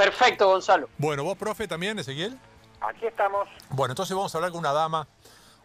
Perfecto, 0.00 0.48
Gonzalo. 0.48 0.88
Bueno, 0.96 1.24
vos, 1.24 1.36
profe, 1.36 1.68
también, 1.68 1.98
Ezequiel. 1.98 2.38
Aquí 2.80 3.04
estamos. 3.04 3.46
Bueno, 3.68 3.92
entonces 3.92 4.16
vamos 4.16 4.34
a 4.34 4.38
hablar 4.38 4.50
con 4.50 4.60
una 4.60 4.72
dama, 4.72 5.06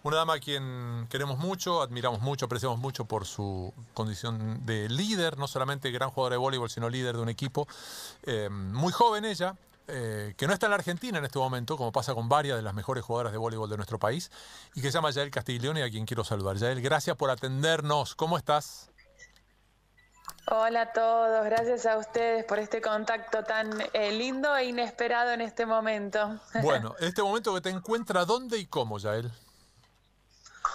una 0.04 0.18
dama 0.18 0.34
a 0.34 0.40
quien 0.40 1.08
queremos 1.10 1.38
mucho, 1.38 1.82
admiramos 1.82 2.20
mucho, 2.20 2.48
apreciamos 2.48 2.78
mucho 2.78 3.06
por 3.06 3.26
su 3.26 3.74
condición 3.94 4.66
de 4.66 4.90
líder, 4.90 5.38
no 5.38 5.48
solamente 5.48 5.90
gran 5.90 6.10
jugadora 6.10 6.34
de 6.34 6.40
voleibol, 6.40 6.70
sino 6.70 6.90
líder 6.90 7.16
de 7.16 7.22
un 7.22 7.30
equipo. 7.30 7.66
Eh, 8.24 8.50
muy 8.50 8.92
joven 8.92 9.24
ella, 9.24 9.56
eh, 9.88 10.34
que 10.36 10.48
no 10.48 10.54
está 10.54 10.66
en 10.66 10.72
la 10.72 10.76
Argentina 10.76 11.18
en 11.18 11.24
este 11.24 11.40
momento, 11.40 11.78
como 11.78 11.94
pasa 11.94 12.14
con 12.14 12.28
varias 12.28 12.58
de 12.58 12.62
las 12.62 12.74
mejores 12.74 13.06
jugadoras 13.06 13.32
de 13.32 13.38
voleibol 13.38 13.70
de 13.70 13.78
nuestro 13.78 14.00
país, 14.00 14.32
y 14.74 14.82
que 14.82 14.92
se 14.92 14.98
llama 14.98 15.12
Yael 15.12 15.32
Castiglione, 15.32 15.82
a 15.82 15.90
quien 15.90 16.06
quiero 16.06 16.26
saludar. 16.26 16.58
Yael, 16.58 16.82
gracias 16.82 17.16
por 17.16 17.30
atendernos. 17.30 18.16
¿Cómo 18.16 18.38
estás? 18.38 18.92
Hola 20.48 20.82
a 20.82 20.92
todos, 20.92 21.44
gracias 21.46 21.88
a 21.88 21.98
ustedes 21.98 22.46
por 22.46 22.60
este 22.60 22.80
contacto 22.80 23.44
tan 23.44 23.72
eh, 23.94 24.12
lindo 24.12 24.56
e 24.56 24.66
inesperado 24.66 25.32
en 25.32 25.42
este 25.42 25.66
momento. 25.66 26.40
Bueno, 26.62 26.96
este 27.00 27.24
momento 27.24 27.52
que 27.56 27.62
te 27.62 27.70
encuentra, 27.70 28.26
¿dónde 28.26 28.60
y 28.60 28.68
cómo, 28.68 29.00
Yael? 29.00 29.32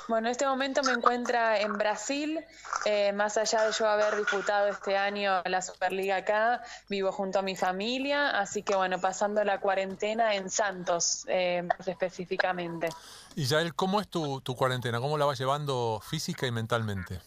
Bueno, 0.09 0.27
en 0.27 0.33
este 0.33 0.45
momento 0.45 0.83
me 0.83 0.91
encuentra 0.91 1.61
en 1.61 1.75
Brasil, 1.75 2.41
eh, 2.84 3.12
más 3.12 3.37
allá 3.37 3.62
de 3.62 3.73
yo 3.73 3.88
haber 3.88 4.16
disputado 4.16 4.66
este 4.66 4.97
año 4.97 5.41
la 5.45 5.62
Superliga 5.62 6.16
acá, 6.16 6.64
vivo 6.89 7.12
junto 7.12 7.39
a 7.39 7.42
mi 7.42 7.55
familia, 7.55 8.30
así 8.30 8.64
que 8.64 8.75
bueno, 8.75 9.00
pasando 9.00 9.45
la 9.45 9.61
cuarentena 9.61 10.34
en 10.34 10.50
Santos, 10.50 11.25
eh, 11.28 11.62
más 11.62 11.87
específicamente. 11.87 12.89
Y 13.37 13.45
Yael, 13.45 13.73
¿cómo 13.77 14.00
es 14.00 14.09
tu, 14.09 14.41
tu 14.41 14.56
cuarentena? 14.56 14.98
¿Cómo 14.98 15.16
la 15.16 15.27
vas 15.27 15.39
llevando 15.39 16.02
física 16.05 16.45
y 16.45 16.50
mentalmente? 16.50 17.20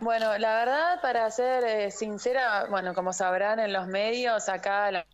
Bueno, 0.00 0.36
la 0.38 0.56
verdad, 0.56 1.00
para 1.00 1.30
ser 1.30 1.64
eh, 1.64 1.90
sincera, 1.92 2.66
bueno, 2.68 2.92
como 2.92 3.12
sabrán 3.12 3.60
en 3.60 3.72
los 3.72 3.86
medios, 3.86 4.48
acá 4.48 4.90
la 4.90 5.06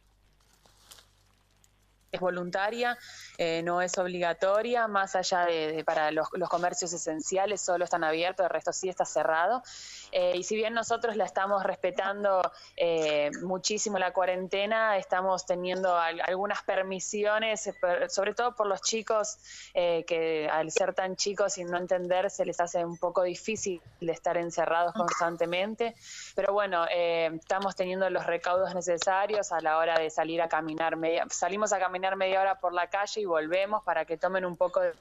es 2.10 2.20
voluntaria, 2.20 2.96
eh, 3.36 3.62
no 3.62 3.82
es 3.82 3.98
obligatoria, 3.98 4.88
más 4.88 5.14
allá 5.14 5.44
de, 5.44 5.82
para 5.84 6.10
los, 6.10 6.28
comercios 6.48 6.92
esenciales 6.92 7.60
solo 7.60 7.84
están 7.84 8.02
abiertos, 8.02 8.44
el 8.44 8.50
resto 8.50 8.72
sí 8.72 8.88
está 8.88 9.04
cerrado. 9.04 9.62
Eh, 10.10 10.32
y 10.36 10.42
si 10.42 10.56
bien 10.56 10.72
nosotros 10.72 11.16
la 11.16 11.24
estamos 11.24 11.62
respetando 11.64 12.40
eh, 12.76 13.30
muchísimo 13.42 13.98
la 13.98 14.12
cuarentena, 14.12 14.96
estamos 14.96 15.44
teniendo 15.44 15.96
algunas 15.98 16.62
permisiones, 16.62 17.68
sobre 18.08 18.34
todo 18.34 18.54
por 18.54 18.66
los 18.66 18.80
chicos 18.80 19.38
que 19.74 20.48
al 20.50 20.70
ser 20.70 20.94
tan 20.94 21.16
chicos 21.16 21.58
y 21.58 21.64
no 21.64 21.76
entender 21.76 22.30
se 22.30 22.44
les 22.44 22.58
hace 22.60 22.84
un 22.84 22.96
poco 22.96 23.22
difícil 23.22 23.80
estar 24.00 24.36
encerrados 24.36 24.94
constantemente. 24.94 25.94
Pero 26.34 26.52
bueno, 26.52 26.86
estamos 26.86 27.76
teniendo 27.76 28.08
los 28.08 28.24
recaudos 28.24 28.74
necesarios 28.74 29.52
a 29.52 29.60
la 29.60 29.76
hora 29.78 29.98
de 29.98 30.10
salir 30.10 30.40
a 30.40 30.48
caminar. 30.48 30.96
Media, 30.96 31.26
salimos 31.30 31.72
a 31.72 31.78
caminar 31.78 31.97
media 32.16 32.40
hora 32.40 32.60
por 32.60 32.72
la 32.72 32.88
calle 32.88 33.20
y 33.20 33.24
volvemos 33.24 33.82
para 33.82 34.04
que 34.04 34.16
tomen 34.16 34.44
un 34.44 34.56
poco 34.56 34.80
de 34.80 34.92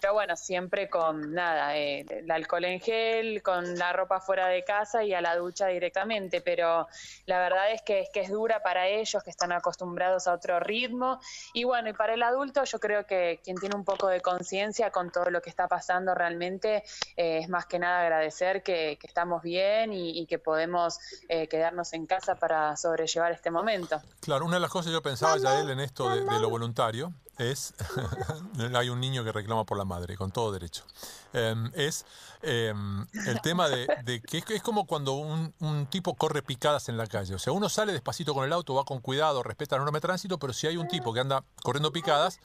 pero 0.00 0.14
bueno, 0.14 0.36
siempre 0.36 0.88
con 0.88 1.32
nada, 1.32 1.76
eh, 1.76 2.06
el 2.08 2.30
alcohol 2.30 2.64
en 2.64 2.80
gel, 2.80 3.42
con 3.42 3.76
la 3.76 3.92
ropa 3.92 4.20
fuera 4.20 4.48
de 4.48 4.64
casa 4.64 5.02
y 5.04 5.12
a 5.14 5.20
la 5.20 5.36
ducha 5.36 5.66
directamente. 5.66 6.40
Pero 6.40 6.86
la 7.26 7.38
verdad 7.38 7.72
es 7.72 7.82
que, 7.82 8.00
es 8.00 8.10
que 8.10 8.20
es 8.20 8.30
dura 8.30 8.62
para 8.62 8.86
ellos, 8.88 9.22
que 9.22 9.30
están 9.30 9.52
acostumbrados 9.52 10.26
a 10.26 10.34
otro 10.34 10.60
ritmo. 10.60 11.20
Y 11.52 11.64
bueno, 11.64 11.88
y 11.88 11.92
para 11.92 12.14
el 12.14 12.22
adulto 12.22 12.64
yo 12.64 12.78
creo 12.78 13.06
que 13.06 13.40
quien 13.42 13.56
tiene 13.56 13.74
un 13.74 13.84
poco 13.84 14.08
de 14.08 14.20
conciencia 14.20 14.90
con 14.90 15.10
todo 15.10 15.30
lo 15.30 15.42
que 15.42 15.50
está 15.50 15.68
pasando 15.68 16.14
realmente 16.14 16.84
eh, 17.16 17.38
es 17.38 17.48
más 17.48 17.66
que 17.66 17.78
nada 17.78 18.00
agradecer 18.00 18.62
que, 18.62 18.98
estamos 19.02 19.42
bien 19.42 19.92
y, 19.92 20.26
que 20.26 20.38
podemos 20.38 20.98
eh, 21.28 21.48
quedarnos 21.48 21.94
en 21.94 22.04
casa 22.04 22.34
para 22.34 22.76
sobrellevar 22.76 23.32
este 23.32 23.50
momento. 23.50 24.02
Claro, 24.20 24.44
una 24.44 24.56
de 24.56 24.60
las 24.60 24.70
cosas 24.70 24.92
yo 24.92 25.00
pensaba 25.00 25.38
ya 25.38 25.60
él 25.60 25.70
en 25.70 25.80
esto 25.80 26.08
de 26.10 26.40
lo 26.40 26.50
voluntario 26.50 27.14
es, 27.38 27.74
hay 28.74 28.88
un 28.88 29.00
niño 29.00 29.24
que 29.24 29.32
reclama 29.32 29.64
por 29.64 29.78
la 29.78 29.84
madre, 29.84 30.16
con 30.16 30.30
todo 30.30 30.52
derecho, 30.52 30.84
em, 31.32 31.70
es 31.74 32.04
em, 32.42 33.06
el 33.26 33.40
tema 33.40 33.68
de, 33.68 33.86
que 34.26 34.42
es, 34.54 34.62
como 34.62 34.86
cuando 34.86 35.14
un, 35.14 35.86
tipo 35.90 36.14
corre 36.14 36.42
picadas 36.42 36.88
en 36.88 36.96
la 36.96 37.06
calle. 37.06 37.34
O 37.34 37.38
sea, 37.38 37.52
uno 37.52 37.68
sale 37.68 37.92
despacito 37.92 38.34
con 38.34 38.44
el 38.44 38.52
auto, 38.52 38.74
va 38.74 38.84
con 38.84 39.00
cuidado, 39.00 39.42
respeta 39.42 39.76
la 39.76 39.84
norma 39.84 39.98
de 39.98 40.02
tránsito, 40.02 40.38
pero 40.38 40.52
si 40.52 40.66
hay 40.66 40.76
un 40.76 40.88
tipo 40.88 41.12
que 41.12 41.20
anda 41.20 41.44
corriendo 41.62 41.92
picadas, 41.92 42.40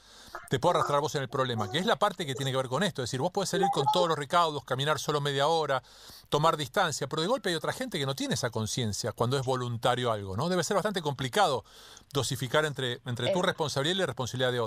te 0.50 0.60
puede 0.60 0.76
arrastrar 0.76 1.02
vos 1.02 1.16
en 1.16 1.24
el 1.24 1.30
problema, 1.30 1.70
que 1.70 1.80
es 1.80 1.86
la 1.86 1.98
parte 1.98 2.26
que 2.26 2.36
tiene 2.36 2.52
que 2.52 2.58
ver 2.58 2.68
con 2.68 2.84
esto. 2.84 3.02
Es 3.02 3.10
decir, 3.10 3.20
vos 3.20 3.32
podés 3.32 3.50
salir 3.50 3.68
con 3.74 3.86
todos 3.92 4.08
los 4.08 4.18
recaudos, 4.18 4.64
caminar 4.64 5.00
solo 5.00 5.20
media 5.20 5.48
hora, 5.48 5.82
tomar 6.30 6.58
distancia, 6.58 7.08
pero 7.08 7.22
de 7.22 7.28
golpe 7.28 7.50
hay 7.50 7.56
otra 7.56 7.74
gente 7.74 8.00
que 8.00 8.06
no 8.06 8.16
tiene 8.16 8.36
esa 8.36 8.50
conciencia 8.50 9.12
cuando 9.12 9.38
es 9.38 9.46
voluntario 9.46 10.12
algo, 10.12 10.38
¿no? 10.38 10.50
Debe 10.50 10.64
ser 10.64 10.76
bastante 10.76 11.02
complicado 11.02 11.64
dosificar 12.12 12.66
entre, 12.66 13.02
entre 13.06 13.32
tu 13.32 13.40
eh. 13.40 13.44
responsabilidad 13.44 13.96
y 13.96 14.00
la 14.00 14.06
responsabilidad 14.06 14.52
de 14.52 14.60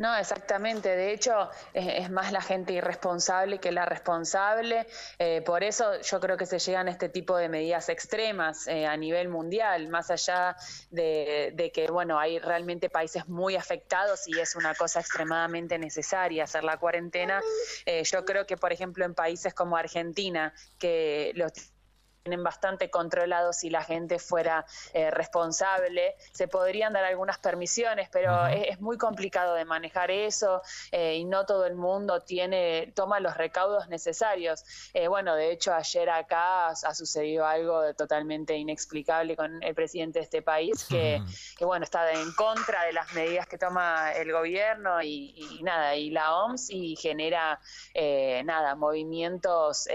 No, 0.00 0.16
exactamente. 0.16 0.88
De 0.96 1.12
hecho, 1.12 1.50
es, 1.74 2.10
más 2.10 2.32
la 2.32 2.40
gente 2.40 2.72
irresponsable 2.72 3.58
que 3.58 3.70
la 3.70 3.84
responsable. 3.84 4.86
Eh, 5.18 5.42
por 5.42 5.62
eso 5.62 6.00
yo 6.00 6.20
creo 6.20 6.38
que 6.38 6.46
se 6.46 6.58
llegan 6.58 6.88
a 6.88 6.90
este 6.90 7.10
tipo 7.10 7.36
de 7.36 7.50
medidas 7.50 7.90
extremas 7.90 8.66
eh, 8.66 8.86
a 8.86 8.96
nivel 8.96 9.28
mundial, 9.28 9.88
más 9.88 10.10
allá 10.10 10.56
de, 10.90 11.70
que, 11.74 11.88
bueno, 11.88 12.18
hay 12.18 12.38
realmente 12.38 12.88
países 12.88 13.28
muy 13.28 13.56
afectados 13.56 14.26
y 14.26 14.40
es 14.40 14.56
una 14.56 14.74
cosa 14.74 15.00
extremadamente 15.00 15.78
necesaria 15.78 16.44
hacer 16.44 16.64
la 16.64 16.78
cuarentena. 16.78 17.42
Eh, 17.84 18.02
yo 18.04 18.24
creo 18.24 18.46
que, 18.46 18.56
por 18.56 18.72
ejemplo, 18.72 19.04
en 19.04 19.14
países 19.14 19.52
como 19.52 19.76
Argentina, 19.76 20.54
que 20.78 21.32
los 21.34 21.52
tienen 22.22 22.42
bastante 22.42 22.90
controlado 22.90 23.52
si 23.52 23.70
la 23.70 23.82
gente 23.82 24.18
fuera 24.18 24.66
eh, 24.92 25.10
responsable. 25.10 26.14
Se 26.32 26.48
podrían 26.48 26.92
dar 26.92 27.04
algunas 27.04 27.38
permisiones, 27.38 28.08
pero 28.10 28.46
es, 28.46 28.80
muy 28.80 28.98
complicado 28.98 29.54
de 29.54 29.64
manejar 29.64 30.10
eso 30.10 30.62
eh, 30.92 31.16
y 31.16 31.24
no 31.24 31.44
todo 31.44 31.66
el 31.66 31.74
mundo 31.74 32.20
tiene 32.20 32.92
toma 32.94 33.20
los 33.20 33.36
recaudos 33.36 33.88
necesarios. 33.88 34.64
Eh, 34.94 35.08
bueno, 35.08 35.34
de 35.34 35.50
hecho 35.52 35.72
ayer 35.74 36.08
acá 36.10 36.68
ha 36.68 36.94
sucedido 36.94 37.46
algo 37.46 37.94
totalmente 37.94 38.56
inexplicable 38.56 39.36
con 39.36 39.62
el 39.62 39.74
presidente 39.74 40.18
de 40.18 40.24
este 40.24 40.42
país 40.42 40.86
que, 40.88 41.22
bueno 41.60 41.84
está 41.84 42.10
en 42.12 42.32
contra 42.32 42.84
de 42.84 42.92
las 42.92 43.12
medidas 43.12 43.46
que 43.46 43.58
toma 43.58 44.12
el 44.12 44.32
gobierno 44.32 45.02
y, 45.02 45.34
y 45.36 45.62
nada 45.62 45.94
y 45.94 46.10
la 46.10 46.34
OMS 46.36 46.70
y 46.70 46.96
genera 46.96 47.60
nada 48.44 48.74
movimientos 48.74 49.86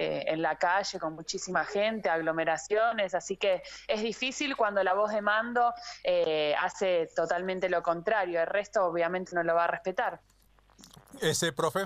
eh, 0.00 0.22
en 0.28 0.42
la 0.42 0.56
calle 0.56 1.00
con 1.00 1.14
muchísima 1.14 1.64
gente, 1.64 2.08
aglomeraciones, 2.08 3.16
así 3.16 3.36
que 3.36 3.62
es 3.88 4.00
difícil 4.00 4.54
cuando 4.54 4.84
la 4.84 4.94
voz 4.94 5.10
de 5.10 5.20
mando 5.20 5.74
eh, 6.04 6.54
hace 6.60 7.08
totalmente 7.16 7.68
lo 7.68 7.82
contrario, 7.82 8.40
el 8.40 8.46
resto 8.46 8.84
obviamente 8.84 9.34
no 9.34 9.42
lo 9.42 9.56
va 9.56 9.64
a 9.64 9.66
respetar. 9.66 10.20
Ese, 11.20 11.52
profe. 11.52 11.80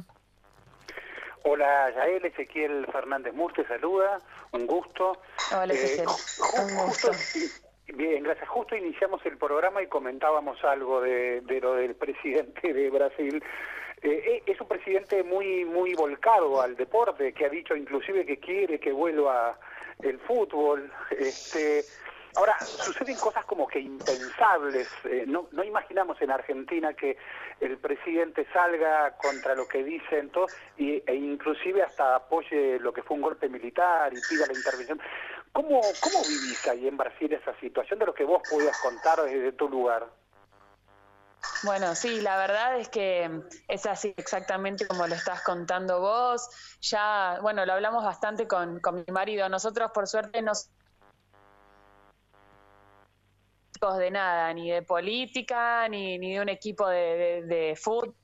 Hola, 1.44 1.90
Yael, 1.94 2.26
Ezequiel 2.26 2.86
Fernández 2.92 3.32
Mur 3.32 3.54
te 3.54 3.66
saluda, 3.66 4.18
un 4.52 4.66
gusto. 4.66 5.22
Hola, 5.56 5.72
Ezequiel, 5.72 6.06
eh, 6.06 6.60
un 6.60 6.86
gusto. 6.86 7.10
Bien, 7.94 8.22
gracias. 8.24 8.46
Justo 8.50 8.76
iniciamos 8.76 9.24
el 9.24 9.38
programa 9.38 9.82
y 9.82 9.86
comentábamos 9.86 10.62
algo 10.64 11.00
de, 11.00 11.40
de 11.40 11.60
lo 11.62 11.76
del 11.76 11.94
presidente 11.94 12.74
de 12.74 12.90
Brasil 12.90 13.42
eh, 14.02 14.08
eh, 14.26 14.42
es 14.46 14.60
un 14.60 14.66
presidente 14.66 15.22
muy 15.22 15.64
muy 15.64 15.94
volcado 15.94 16.60
al 16.60 16.76
deporte, 16.76 17.32
que 17.32 17.46
ha 17.46 17.48
dicho 17.48 17.76
inclusive 17.76 18.26
que 18.26 18.38
quiere 18.38 18.80
que 18.80 18.92
vuelva 18.92 19.58
el 20.02 20.18
fútbol. 20.18 20.92
Este, 21.10 21.84
ahora, 22.34 22.58
suceden 22.60 23.16
cosas 23.16 23.44
como 23.44 23.68
que 23.68 23.78
impensables. 23.78 24.88
Eh, 25.04 25.24
no, 25.28 25.48
no 25.52 25.62
imaginamos 25.62 26.20
en 26.20 26.32
Argentina 26.32 26.94
que 26.94 27.16
el 27.60 27.78
presidente 27.78 28.44
salga 28.52 29.16
contra 29.18 29.54
lo 29.54 29.68
que 29.68 29.84
dicen 29.84 30.30
todos 30.30 30.52
y, 30.76 31.00
e 31.06 31.14
inclusive 31.14 31.82
hasta 31.82 32.16
apoye 32.16 32.80
lo 32.80 32.92
que 32.92 33.02
fue 33.02 33.16
un 33.16 33.22
golpe 33.22 33.48
militar 33.48 34.12
y 34.12 34.20
pida 34.28 34.46
la 34.48 34.52
intervención. 34.52 35.00
¿Cómo, 35.52 35.80
¿Cómo 36.00 36.24
vivís 36.26 36.66
ahí 36.66 36.88
en 36.88 36.96
Brasil 36.96 37.32
esa 37.32 37.54
situación 37.60 38.00
de 38.00 38.06
lo 38.06 38.14
que 38.14 38.24
vos 38.24 38.42
podías 38.50 38.76
contar 38.80 39.22
desde 39.22 39.52
tu 39.52 39.68
lugar? 39.68 40.08
Bueno, 41.64 41.94
sí, 41.94 42.20
la 42.20 42.36
verdad 42.36 42.78
es 42.78 42.88
que 42.88 43.30
es 43.68 43.86
así 43.86 44.14
exactamente 44.16 44.86
como 44.86 45.06
lo 45.06 45.14
estás 45.14 45.42
contando 45.42 46.00
vos. 46.00 46.48
Ya, 46.80 47.38
bueno, 47.40 47.64
lo 47.64 47.72
hablamos 47.72 48.04
bastante 48.04 48.46
con, 48.48 48.80
con 48.80 48.96
mi 48.96 49.04
marido. 49.12 49.48
Nosotros, 49.48 49.90
por 49.94 50.08
suerte, 50.08 50.42
no 50.42 50.52
de 53.98 54.10
nada, 54.10 54.52
ni 54.54 54.70
de 54.70 54.82
política, 54.82 55.88
ni, 55.88 56.16
ni 56.18 56.34
de 56.34 56.40
un 56.40 56.48
equipo 56.48 56.88
de, 56.88 57.42
de 57.46 57.74
fútbol 57.76 58.14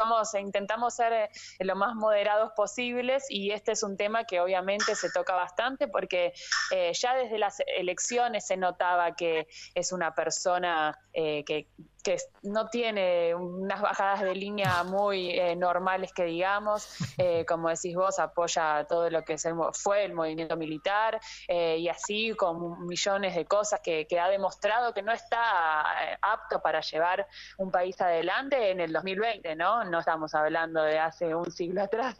somos, 0.00 0.34
intentamos 0.34 0.94
ser 0.94 1.12
eh, 1.12 1.30
lo 1.60 1.76
más 1.76 1.94
moderados 1.94 2.52
posibles 2.56 3.26
y 3.28 3.50
este 3.50 3.72
es 3.72 3.82
un 3.82 3.96
tema 3.96 4.24
que 4.24 4.40
obviamente 4.40 4.94
se 4.94 5.10
toca 5.10 5.34
bastante 5.34 5.88
porque 5.88 6.32
eh, 6.74 6.92
ya 6.94 7.14
desde 7.14 7.38
las 7.38 7.58
elecciones 7.76 8.46
se 8.46 8.56
notaba 8.56 9.14
que 9.14 9.46
es 9.74 9.92
una 9.92 10.14
persona 10.14 10.98
eh, 11.12 11.44
que 11.44 11.68
que 12.02 12.16
no 12.42 12.68
tiene 12.68 13.34
unas 13.34 13.80
bajadas 13.80 14.22
de 14.22 14.34
línea 14.34 14.82
muy 14.84 15.30
eh, 15.30 15.56
normales 15.56 16.12
que 16.12 16.24
digamos, 16.24 16.88
eh, 17.18 17.44
como 17.48 17.68
decís 17.68 17.94
vos, 17.94 18.18
apoya 18.18 18.84
todo 18.88 19.10
lo 19.10 19.22
que 19.22 19.36
fue 19.72 20.04
el 20.04 20.14
movimiento 20.14 20.56
militar 20.56 21.20
eh, 21.48 21.78
y 21.78 21.88
así 21.88 22.34
con 22.34 22.86
millones 22.86 23.34
de 23.34 23.44
cosas 23.44 23.80
que, 23.82 24.06
que, 24.06 24.18
ha 24.20 24.28
demostrado 24.28 24.92
que 24.92 25.02
no 25.02 25.12
está 25.12 26.16
apto 26.20 26.60
para 26.60 26.80
llevar 26.80 27.26
un 27.58 27.70
país 27.70 28.00
adelante 28.00 28.70
en 28.70 28.80
el 28.80 28.92
2020, 28.92 29.56
¿no? 29.56 29.84
No 29.84 30.00
estamos 30.00 30.34
hablando 30.34 30.82
de 30.82 30.98
hace 30.98 31.34
un 31.34 31.50
siglo 31.50 31.82
atrás. 31.82 32.16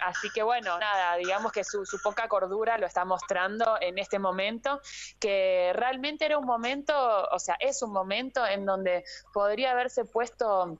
así 0.00 0.28
que 0.34 0.42
bueno, 0.42 0.78
nada, 0.78 1.16
digamos 1.16 1.52
que 1.52 1.64
su, 1.64 1.84
su 1.84 2.00
poca 2.02 2.28
cordura 2.28 2.78
lo 2.78 2.86
está 2.86 3.04
mostrando 3.04 3.76
en 3.80 3.98
este 3.98 4.18
momento, 4.18 4.80
que 5.18 5.72
realmente 5.74 6.24
era 6.24 6.38
un 6.38 6.46
momento, 6.46 6.94
o 7.30 7.38
sea, 7.38 7.56
es 7.60 7.82
un 7.82 7.92
momento 7.92 8.45
en 8.48 8.66
donde 8.66 9.04
podría 9.32 9.72
haberse 9.72 10.04
puesto 10.04 10.76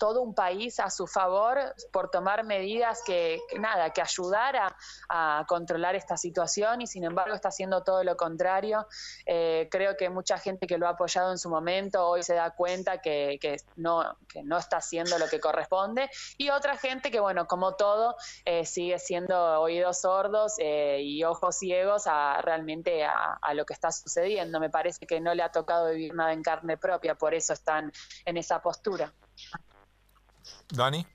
todo 0.00 0.22
un 0.22 0.34
país 0.34 0.80
a 0.80 0.88
su 0.88 1.06
favor 1.06 1.74
por 1.92 2.08
tomar 2.08 2.42
medidas 2.42 3.02
que, 3.04 3.38
nada, 3.58 3.90
que 3.90 4.00
ayudara 4.00 4.74
a 5.10 5.44
controlar 5.46 5.94
esta 5.94 6.16
situación 6.16 6.80
y 6.80 6.86
sin 6.86 7.04
embargo 7.04 7.34
está 7.34 7.48
haciendo 7.50 7.82
todo 7.82 8.02
lo 8.02 8.16
contrario. 8.16 8.86
Eh, 9.26 9.68
creo 9.70 9.98
que 9.98 10.08
mucha 10.08 10.38
gente 10.38 10.66
que 10.66 10.78
lo 10.78 10.86
ha 10.86 10.92
apoyado 10.92 11.30
en 11.30 11.36
su 11.38 11.50
momento 11.50 12.08
hoy 12.08 12.22
se 12.22 12.34
da 12.34 12.50
cuenta 12.52 13.02
que, 13.02 13.38
no, 13.76 14.16
que 14.26 14.42
no 14.42 14.56
está 14.56 14.78
haciendo 14.78 15.18
lo 15.18 15.28
que 15.28 15.38
corresponde 15.38 16.08
y 16.38 16.48
otra 16.48 16.78
gente 16.78 17.10
que, 17.10 17.20
bueno, 17.20 17.46
como 17.46 17.74
todo, 17.74 18.16
eh, 18.46 18.64
sigue 18.64 18.98
siendo 18.98 19.60
oídos 19.60 20.00
sordos 20.00 20.54
eh, 20.56 21.00
y 21.02 21.24
ojos 21.24 21.58
ciegos 21.58 22.06
a 22.06 22.40
realmente 22.40 23.04
a 23.04 23.52
lo 23.52 23.66
que 23.66 23.74
está 23.74 23.92
sucediendo. 23.92 24.60
Me 24.60 24.70
parece 24.70 25.06
que 25.06 25.20
no 25.20 25.34
le 25.34 25.42
ha 25.42 25.52
tocado 25.52 25.90
vivir 25.90 26.14
nada 26.14 26.32
en 26.32 26.42
carne 26.42 26.78
propia, 26.78 27.16
por 27.16 27.34
eso 27.34 27.52
están 27.52 27.92
en 28.24 28.38
esa 28.38 28.62
postura. 28.62 29.12
Dani. 30.70 31.06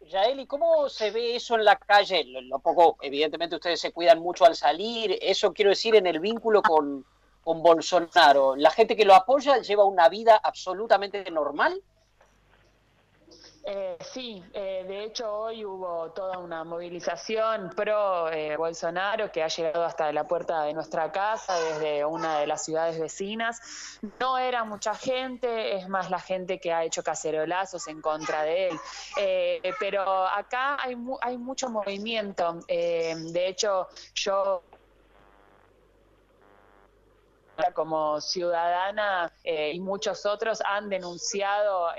Yael, 0.00 0.40
¿y 0.40 0.46
cómo 0.46 0.88
se 0.88 1.10
ve 1.10 1.36
eso 1.36 1.54
en 1.54 1.64
la 1.64 1.76
calle? 1.76 2.24
Lo, 2.24 2.58
poco, 2.58 2.98
evidentemente 3.00 3.56
ustedes 3.56 3.80
se 3.80 3.92
cuidan 3.92 4.20
mucho 4.20 4.44
al 4.44 4.54
salir, 4.54 5.18
eso 5.22 5.52
quiero 5.52 5.70
decir 5.70 5.94
en 5.94 6.06
el 6.06 6.20
vínculo 6.20 6.60
con, 6.62 7.06
con 7.42 7.62
Bolsonaro. 7.62 8.54
¿La 8.56 8.70
gente 8.70 8.94
que 8.94 9.06
lo 9.06 9.14
apoya 9.14 9.58
lleva 9.58 9.84
una 9.84 10.08
vida 10.08 10.36
absolutamente 10.36 11.30
normal? 11.30 11.82
Eh, 13.64 13.96
sí, 14.00 14.42
eh, 14.54 14.84
de 14.88 15.04
hecho 15.04 15.32
hoy 15.32 15.64
hubo 15.64 16.10
toda 16.10 16.38
una 16.38 16.64
movilización 16.64 17.70
pro 17.70 18.28
eh, 18.28 18.56
Bolsonaro 18.56 19.30
que 19.30 19.40
ha 19.40 19.46
llegado 19.46 19.84
hasta 19.84 20.12
la 20.12 20.26
puerta 20.26 20.64
de 20.64 20.74
nuestra 20.74 21.12
casa 21.12 21.56
desde 21.60 22.04
una 22.04 22.40
de 22.40 22.48
las 22.48 22.64
ciudades 22.64 22.98
vecinas. 22.98 23.60
No 24.18 24.36
era 24.36 24.64
mucha 24.64 24.94
gente, 24.94 25.76
es 25.76 25.88
más 25.88 26.10
la 26.10 26.18
gente 26.18 26.58
que 26.58 26.72
ha 26.72 26.82
hecho 26.82 27.04
cacerolazos 27.04 27.86
en 27.86 28.00
contra 28.00 28.42
de 28.42 28.68
él. 28.68 28.80
pero 29.78 30.26
acá 30.26 30.76
hay, 30.82 30.96
hay 31.20 31.38
mucho 31.38 31.68
movimiento. 31.70 32.60
de 32.66 33.46
hecho, 33.48 33.86
yo 34.14 34.62
como 37.74 38.20
ciudadana 38.20 39.32
y 39.44 39.78
muchos 39.78 40.26
otros 40.26 40.60
han 40.64 40.88
denunciado 40.88 41.90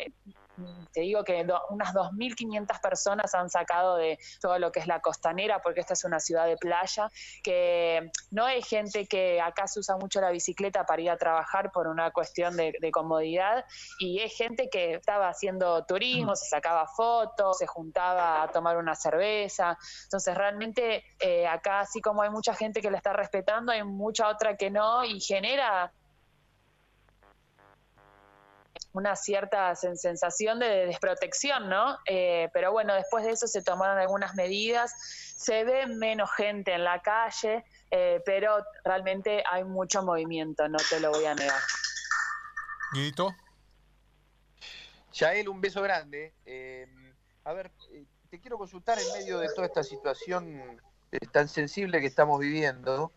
te 0.91 1.01
digo 1.01 1.23
que 1.23 1.45
unas 1.69 1.93
2.500 1.93 2.79
personas 2.81 3.33
han 3.33 3.49
sacado 3.49 3.97
de 3.97 4.19
todo 4.41 4.59
lo 4.59 4.71
que 4.71 4.79
es 4.79 4.87
la 4.87 5.01
costanera, 5.01 5.61
porque 5.61 5.79
esta 5.79 5.93
es 5.93 6.03
una 6.03 6.19
ciudad 6.19 6.45
de 6.45 6.57
playa, 6.57 7.09
que 7.43 8.11
no 8.31 8.45
hay 8.45 8.61
gente 8.61 9.07
que 9.07 9.41
acá 9.41 9.67
se 9.67 9.79
usa 9.79 9.97
mucho 9.97 10.21
la 10.21 10.29
bicicleta 10.29 10.85
para 10.85 11.01
ir 11.01 11.09
a 11.09 11.17
trabajar 11.17 11.71
por 11.71 11.87
una 11.87 12.11
cuestión 12.11 12.55
de, 12.55 12.73
comodidad, 12.91 13.65
y 13.99 14.19
es 14.19 14.35
gente 14.35 14.69
que 14.69 14.93
estaba 14.93 15.27
haciendo 15.27 15.83
turismo, 15.85 16.35
se 16.35 16.45
sacaba 16.45 16.85
fotos, 16.87 17.57
se 17.57 17.65
juntaba 17.65 18.43
a 18.43 18.47
tomar 18.49 18.77
una 18.77 18.93
cerveza. 18.93 19.77
Entonces, 20.03 20.35
realmente 20.35 21.03
eh, 21.19 21.47
acá, 21.47 21.79
así 21.79 22.01
como 22.01 22.21
hay 22.21 22.29
mucha 22.29 22.53
gente 22.53 22.81
que 22.81 22.91
la 22.91 22.97
está 22.97 23.13
respetando, 23.13 23.71
hay 23.71 23.83
mucha 23.83 24.27
otra 24.27 24.55
que 24.57 24.69
no, 24.69 25.03
y 25.03 25.19
genera 25.19 25.91
una 28.93 29.15
cierta 29.15 29.75
sensación 29.75 30.59
de 30.59 30.85
desprotección, 30.85 31.67
¿no? 31.67 31.97
Eh, 32.05 32.49
pero 32.53 32.71
bueno, 32.71 32.93
después 32.93 33.25
de 33.25 33.31
eso 33.31 33.47
se 33.47 33.63
tomaron 33.63 33.97
algunas 33.97 34.35
medidas, 34.35 34.93
se 35.35 35.63
ve 35.63 35.87
menos 35.87 36.31
gente 36.31 36.73
en 36.73 36.83
la 36.83 37.01
calle, 37.01 37.65
eh, 37.89 38.21
pero 38.23 38.63
realmente 38.85 39.43
hay 39.49 39.63
mucho 39.63 40.03
movimiento, 40.03 40.67
no 40.69 40.77
te 40.89 40.99
lo 40.99 41.09
voy 41.09 41.25
a 41.25 41.33
negar. 41.33 41.59
Guito. 42.93 43.35
Yael, 45.13 45.49
un 45.49 45.59
beso 45.59 45.81
grande. 45.81 46.33
Eh, 46.45 46.87
a 47.45 47.53
ver, 47.53 47.71
te 48.29 48.39
quiero 48.39 48.59
consultar 48.59 48.99
en 48.99 49.11
medio 49.19 49.39
de 49.39 49.49
toda 49.55 49.67
esta 49.67 49.83
situación 49.83 50.79
tan 51.31 51.47
sensible 51.47 51.99
que 51.99 52.07
estamos 52.07 52.39
viviendo. 52.39 53.11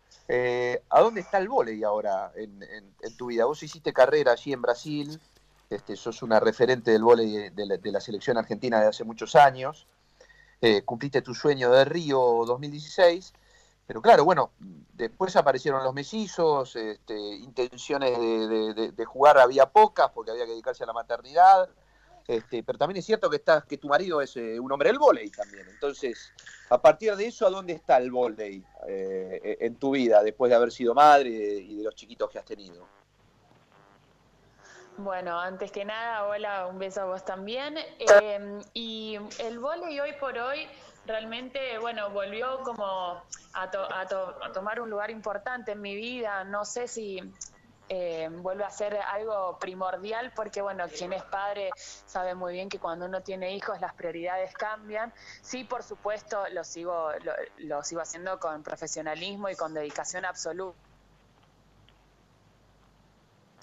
¿A 0.89 1.01
dónde 1.01 1.21
está 1.21 1.37
el 1.37 1.47
volei 1.47 1.83
ahora 1.83 2.31
en, 2.35 2.61
en, 2.63 3.17
tu 3.17 3.27
vida? 3.27 3.45
Vos 3.45 3.61
hiciste 3.63 3.93
carrera 3.93 4.33
allí 4.33 4.53
en 4.53 4.61
Brasil, 4.61 5.19
este, 5.69 5.95
sos 5.95 6.21
una 6.21 6.39
referente 6.39 6.91
del 6.91 7.03
vóley 7.03 7.49
de, 7.49 7.91
la, 7.91 7.99
selección 7.99 8.37
argentina 8.37 8.79
de 8.79 8.87
hace 8.87 9.03
muchos 9.03 9.35
años, 9.35 9.87
eh, 10.61 10.81
cumpliste 10.83 11.21
tu 11.21 11.35
sueño 11.35 11.71
de 11.71 11.85
Río 11.85 12.19
2016, 12.45 13.33
pero 13.85 14.01
claro, 14.01 14.25
bueno, 14.25 14.51
después 14.93 15.35
aparecieron 15.35 15.83
los 15.83 15.93
mesizos, 15.93 16.75
este, 16.75 17.17
intenciones 17.17 18.17
de, 18.17 19.05
jugar 19.05 19.37
había 19.37 19.65
pocas 19.67 20.09
porque 20.11 20.31
había 20.31 20.45
que 20.45 20.51
dedicarse 20.51 20.83
a 20.83 20.87
la 20.87 20.93
maternidad, 20.93 21.69
este, 22.27 22.63
pero 22.63 22.77
también 22.77 22.97
es 22.97 23.05
cierto 23.05 23.29
que 23.29 23.77
tu 23.77 23.87
marido 23.87 24.21
es 24.21 24.35
eh, 24.35 24.59
un 24.59 24.71
hombre 24.71 24.89
del 24.89 24.99
vóley 24.99 25.29
también, 25.31 25.67
entonces, 25.69 26.33
a 26.69 26.81
partir 26.81 27.15
de 27.15 27.27
eso, 27.27 27.45
¿a 27.45 27.49
dónde 27.49 27.73
está 27.73 27.97
el 27.97 28.11
vóley 28.11 28.63
eh, 28.87 29.57
en 29.61 29.75
tu 29.75 29.91
vida 29.91 30.23
después 30.23 30.49
de 30.49 30.55
haber 30.55 30.71
sido 30.71 30.93
madre 30.93 31.29
y 31.29 31.75
de 31.75 31.83
los 31.83 31.95
chiquitos 31.95 32.29
que 32.29 32.39
has 32.39 32.45
tenido? 32.45 32.87
Bueno, 34.97 35.39
antes 35.39 35.71
que 35.71 35.85
nada, 35.85 36.25
hola, 36.25 36.65
un 36.65 36.79
beso 36.79 37.01
a 37.01 37.05
vos 37.05 37.23
también. 37.23 37.77
Em, 37.99 38.59
y 38.73 39.15
el 39.37 39.59
volei 39.59 39.99
hoy 39.99 40.13
por 40.13 40.35
hoy 40.35 40.67
realmente, 41.05 41.77
bueno, 41.77 42.09
volvió 42.09 42.63
como 42.63 43.23
a, 43.53 44.51
tomar 44.51 44.81
un 44.81 44.89
lugar 44.89 45.11
importante 45.11 45.73
en 45.73 45.81
mi 45.81 45.95
vida. 45.95 46.43
No 46.45 46.65
sé 46.65 46.87
si 46.87 47.19
em, 47.89 48.41
vuelve 48.41 48.63
a 48.63 48.71
ser 48.71 48.97
algo 48.97 49.59
primordial 49.59 50.33
porque, 50.35 50.63
bueno, 50.63 50.85
quien 50.89 51.13
es 51.13 51.23
padre 51.25 51.69
sabe 51.77 52.33
muy 52.33 52.53
bien 52.53 52.67
que 52.67 52.79
cuando 52.79 53.05
uno 53.05 53.21
tiene 53.21 53.53
hijos 53.53 53.79
las 53.79 53.93
prioridades 53.93 54.51
cambian. 54.55 55.13
Sí, 55.43 55.63
por 55.63 55.83
supuesto, 55.83 56.43
lo 56.49 56.63
sigo, 56.63 57.11
lo 57.57 57.83
sigo 57.83 58.01
haciendo 58.01 58.39
con 58.39 58.63
profesionalismo 58.63 59.47
y 59.47 59.55
con 59.55 59.75
dedicación 59.75 60.25
absoluta 60.25 60.86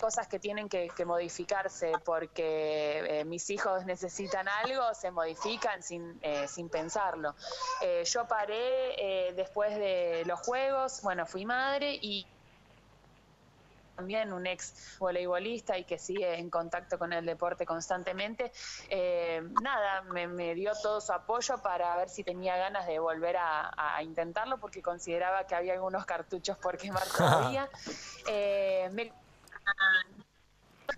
cosas 0.04 0.28
que 0.28 0.38
tienen 0.38 0.68
que, 0.68 0.90
modificarse 1.06 1.92
porque 2.04 3.20
eh, 3.20 3.24
mis 3.24 3.48
hijos 3.48 3.86
necesitan 3.86 4.46
algo, 4.48 4.92
se 4.92 5.10
modifican 5.10 5.82
sin, 5.82 6.18
eh, 6.20 6.46
sin 6.46 6.68
pensarlo. 6.68 7.34
Eh, 7.80 8.04
yo 8.04 8.28
paré 8.28 9.32
después 9.34 9.74
de 9.76 10.24
los 10.26 10.38
juegos, 10.40 11.00
bueno, 11.00 11.24
fui 11.24 11.46
madre 11.46 11.98
y 12.02 12.26
también 13.96 14.30
un 14.34 14.46
ex 14.46 14.98
voleibolista 14.98 15.78
y 15.78 15.84
que 15.84 15.98
sigue 15.98 16.38
en 16.38 16.50
contacto 16.50 16.98
con 16.98 17.14
el 17.14 17.24
deporte 17.24 17.64
constantemente, 17.64 18.52
nada, 19.62 20.02
me, 20.02 20.54
dio 20.54 20.72
todo 20.82 21.00
su 21.00 21.12
apoyo 21.14 21.62
para 21.62 21.96
ver 21.96 22.10
si 22.10 22.24
tenía 22.24 22.58
ganas 22.58 22.86
de 22.86 22.98
volver 22.98 23.36
a, 23.38 24.02
intentarlo 24.02 24.58
porque 24.58 24.82
consideraba 24.82 25.46
que 25.46 25.54
había 25.54 25.72
algunos 25.72 26.04
cartuchos 26.04 26.58
por 26.58 26.76
quemar 26.76 27.06
todavía. 27.16 27.70
me 28.92 29.23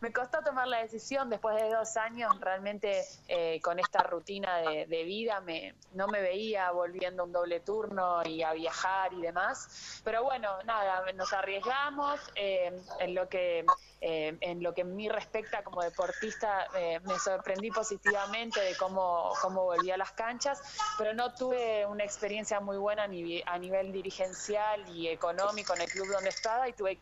me 0.00 0.12
costó 0.12 0.42
tomar 0.42 0.68
la 0.68 0.82
decisión 0.82 1.30
después 1.30 1.56
de 1.56 1.70
dos 1.70 1.96
años, 1.96 2.38
realmente 2.40 3.04
eh, 3.28 3.61
con 3.62 3.78
esta 3.78 4.02
rutina 4.02 4.58
de, 4.58 5.04
vida, 5.04 5.40
me, 5.40 5.75
no 5.92 6.06
me 6.08 6.20
veía 6.20 6.70
volviendo 6.70 7.25
un 7.25 7.32
doble 7.32 7.61
turno 7.61 8.23
y 8.25 8.42
a 8.42 8.52
viajar 8.52 9.12
y 9.12 9.23
demás. 9.23 10.00
Pero 10.04 10.25
bueno, 10.25 10.58
nada, 10.64 11.04
nos 11.12 11.32
arriesgamos 11.32 12.20
eh, 12.35 12.73
en 13.00 13.14
lo 13.14 13.28
que 13.28 13.64
eh, 14.02 14.37
en 14.40 14.62
lo 14.62 14.75
que 14.75 14.82
a 14.82 14.85
mí 14.85 15.08
respecta 15.08 15.64
como 15.64 15.82
deportista, 15.82 16.68
me 17.04 17.18
sorprendí 17.18 17.70
positivamente 17.70 18.61
de 18.61 18.76
cómo, 18.76 19.32
cómo 19.40 19.64
volví 19.64 19.90
a 19.90 19.96
las 19.96 20.12
canchas, 20.12 20.61
pero 20.99 21.14
no 21.14 21.32
tuve 21.35 21.87
una 21.87 22.04
experiencia 22.04 22.61
muy 22.61 22.76
buena 22.76 23.04
a 23.04 23.58
nivel 23.58 23.92
dirigencial 23.92 24.87
y 24.90 25.08
económico 25.08 25.75
en 25.75 25.82
el 25.82 25.88
club 25.88 26.08
donde 26.08 26.28
estaba 26.28 26.68
y 26.68 26.75
tuve 26.75 26.99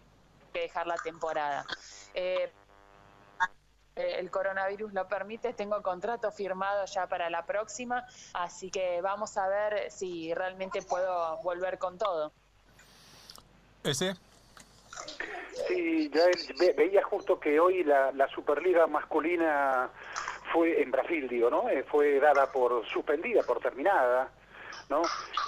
que 0.54 0.60
dejar 0.60 0.86
la 0.86 0.96
temporada. 0.96 1.66
Eh, 2.14 2.50
el 3.96 4.30
coronavirus 4.30 4.92
lo 4.92 5.06
permite, 5.08 5.52
tengo 5.52 5.82
contrato 5.82 6.30
firmado 6.30 6.84
ya 6.86 7.06
para 7.08 7.28
la 7.28 7.44
próxima, 7.44 8.06
así 8.32 8.70
que 8.70 9.00
vamos 9.02 9.36
a 9.36 9.48
ver 9.48 9.90
si 9.90 10.32
realmente 10.32 10.82
puedo 10.82 11.36
volver 11.42 11.78
con 11.78 11.98
todo. 11.98 12.32
¿Ese? 13.82 14.14
Sí, 15.68 16.10
ya 16.10 16.24
veía 16.76 17.02
justo 17.04 17.38
que 17.38 17.60
hoy 17.60 17.84
la, 17.84 18.10
la 18.12 18.28
Superliga 18.28 18.86
masculina 18.86 19.90
fue 20.52 20.82
en 20.82 20.90
Brasil, 20.90 21.28
digo, 21.28 21.50
¿no? 21.50 21.68
Eh, 21.68 21.84
fue 21.84 22.18
dada 22.20 22.50
por 22.50 22.86
suspendida, 22.86 23.42
por 23.42 23.60
terminada, 23.60 24.30
¿no? 24.88 25.02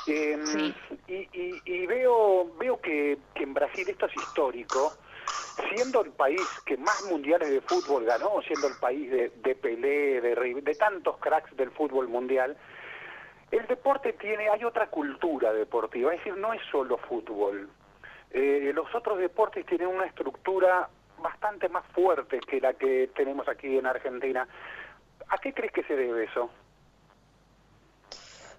Em, 0.06 0.72
y, 1.08 1.28
y, 1.64 1.86
veo 1.86 2.50
veo 2.58 2.80
que, 2.80 3.18
que 3.34 3.42
en 3.42 3.54
Brasil 3.54 3.88
esto 3.88 4.06
es 4.06 4.16
histórico, 4.16 4.94
siendo 5.70 6.02
el 6.02 6.10
país 6.10 6.40
que 6.64 6.76
más 6.76 7.04
mundiales 7.04 7.50
de 7.50 7.60
fútbol 7.60 8.04
ganó, 8.04 8.40
siendo 8.42 8.68
el 8.68 8.76
país 8.76 9.10
de, 9.10 9.30
de 9.42 9.54
Pelé, 9.54 10.20
de, 10.20 10.60
de 10.62 10.74
tantos 10.74 11.16
cracks 11.18 11.56
del 11.56 11.70
fútbol 11.70 12.08
mundial, 12.08 12.56
el 13.50 13.66
deporte 13.66 14.12
tiene, 14.14 14.48
hay 14.48 14.64
otra 14.64 14.88
cultura 14.88 15.52
deportiva, 15.52 16.12
es 16.12 16.18
decir, 16.18 16.36
no 16.36 16.52
es 16.52 16.60
solo 16.70 16.98
fútbol. 16.98 17.68
Eh, 18.30 18.72
los 18.74 18.92
otros 18.94 19.18
deportes 19.18 19.64
tienen 19.66 19.88
una 19.88 20.06
estructura 20.06 20.88
bastante 21.22 21.68
más 21.68 21.84
fuerte 21.92 22.40
que 22.40 22.60
la 22.60 22.74
que 22.74 23.10
tenemos 23.14 23.48
aquí 23.48 23.78
en 23.78 23.86
Argentina. 23.86 24.46
¿A 25.28 25.38
qué 25.38 25.52
crees 25.52 25.72
que 25.72 25.84
se 25.84 25.96
debe 25.96 26.24
eso? 26.24 26.50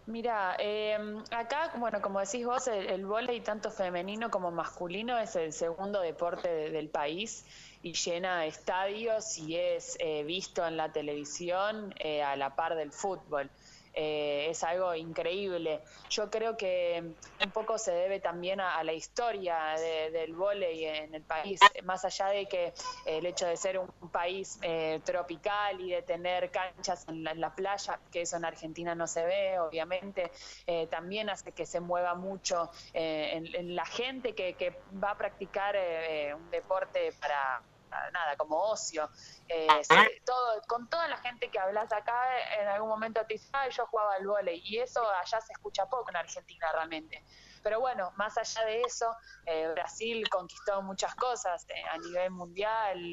Mira, 0.07 0.55
em, 0.59 1.21
acá, 1.31 1.73
bueno, 1.77 2.01
como 2.01 2.21
decís 2.21 2.45
vos, 2.45 2.67
el, 2.67 2.87
el 2.87 3.43
tanto 3.43 3.69
femenino 3.69 4.31
como 4.31 4.51
masculino 4.51 5.17
es 5.19 5.35
el 5.35 5.51
segundo 5.51 5.99
deporte 5.99 6.47
del 6.47 6.89
país 6.89 7.45
y 7.81 7.91
llena 7.93 8.45
estadios 8.45 9.37
y 9.37 9.57
es 9.57 9.97
eh, 9.99 10.23
visto 10.23 10.65
en 10.65 10.77
la 10.77 10.93
televisión 10.93 11.93
eh, 11.99 12.23
a 12.23 12.37
la 12.37 12.55
par 12.55 12.75
del 12.75 12.93
fútbol. 12.93 13.51
Eh, 13.99 14.51
es 14.51 14.63
algo 14.63 14.93
increíble. 14.93 15.81
Yo 16.11 16.29
creo 16.29 16.55
que 16.55 17.03
un 17.43 17.51
poco 17.51 17.79
se 17.79 17.91
debe 17.91 18.19
también 18.19 18.61
a, 18.61 18.83
la 18.83 18.93
historia 18.93 19.73
del 20.11 20.35
vóley 20.35 20.85
en 20.85 21.15
el 21.15 21.23
país, 21.23 21.59
más 21.83 22.05
allá 22.05 22.27
de 22.27 22.45
que 22.45 22.73
el 23.07 23.25
hecho 23.25 23.47
de 23.47 23.57
ser 23.57 23.79
un, 23.79 23.87
país 24.11 24.59
eh, 24.61 25.01
tropical 25.03 25.81
y 25.81 25.89
de 25.89 26.03
tener 26.03 26.51
canchas 26.51 27.07
en 27.07 27.23
la, 27.23 27.55
playa, 27.55 27.99
que 28.11 28.21
eso 28.21 28.37
en 28.37 28.45
Argentina 28.45 28.93
no 28.93 29.07
se 29.07 29.25
ve, 29.25 29.59
obviamente, 29.59 30.31
eh, 30.67 30.85
también 30.85 31.31
hace 31.31 31.51
que 31.51 31.65
se 31.65 31.79
mueva 31.79 32.13
mucho 32.13 32.69
en, 32.93 33.75
la 33.75 33.85
gente 33.85 34.35
que 34.35 34.75
va 35.03 35.11
a 35.11 35.17
practicar 35.17 35.75
un 36.35 36.51
deporte 36.51 37.13
para 37.19 37.63
nada, 37.89 38.35
como 38.37 38.57
ocio. 38.57 39.09
Eh, 39.47 39.67
todo, 40.25 40.61
con 40.67 40.89
toda 40.89 41.07
la 41.07 41.17
gente 41.17 41.49
que 41.49 41.59
hablas 41.59 41.91
acá, 41.91 42.19
en 42.59 42.67
algún 42.67 42.89
momento 42.89 43.21
te 43.25 43.35
dice, 43.35 43.49
yo 43.71 43.85
jugaba 43.87 44.15
al 44.15 44.27
vóley, 44.27 44.61
y 44.63 44.79
eso 44.79 45.07
allá 45.09 45.41
se 45.41 45.53
escucha 45.53 45.85
poco 45.85 46.09
en 46.09 46.17
Argentina 46.17 46.71
realmente. 46.71 47.23
Pero 47.63 47.79
bueno, 47.79 48.13
más 48.15 48.37
allá 48.37 48.65
de 48.65 48.81
eso, 48.81 49.15
eh, 49.45 49.67
Brasil 49.73 50.23
conquistó 50.29 50.81
muchas 50.81 51.13
cosas 51.15 51.65
eh, 51.69 51.83
a 51.91 51.97
nivel 51.97 52.31
mundial, 52.31 53.11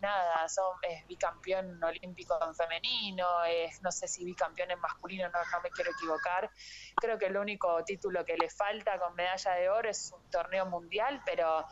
nada, 0.00 0.48
son, 0.48 0.76
es 0.82 1.06
bicampeón 1.06 1.82
olímpico 1.82 2.38
en 2.46 2.54
femenino, 2.54 3.44
es, 3.44 3.80
no 3.82 3.90
sé 3.90 4.06
si 4.06 4.24
bicampeón 4.24 4.70
en 4.70 4.80
masculino, 4.80 5.28
no, 5.28 5.38
no 5.50 5.60
me 5.60 5.70
quiero 5.70 5.90
equivocar. 5.90 6.50
Creo 6.96 7.18
que 7.18 7.26
el 7.26 7.36
único 7.36 7.82
título 7.84 8.24
que 8.24 8.36
le 8.36 8.48
falta 8.48 8.98
con 8.98 9.14
medalla 9.14 9.52
de 9.54 9.68
oro 9.70 9.88
es 9.88 10.12
un 10.12 10.30
torneo 10.30 10.66
mundial, 10.66 11.22
pero 11.24 11.66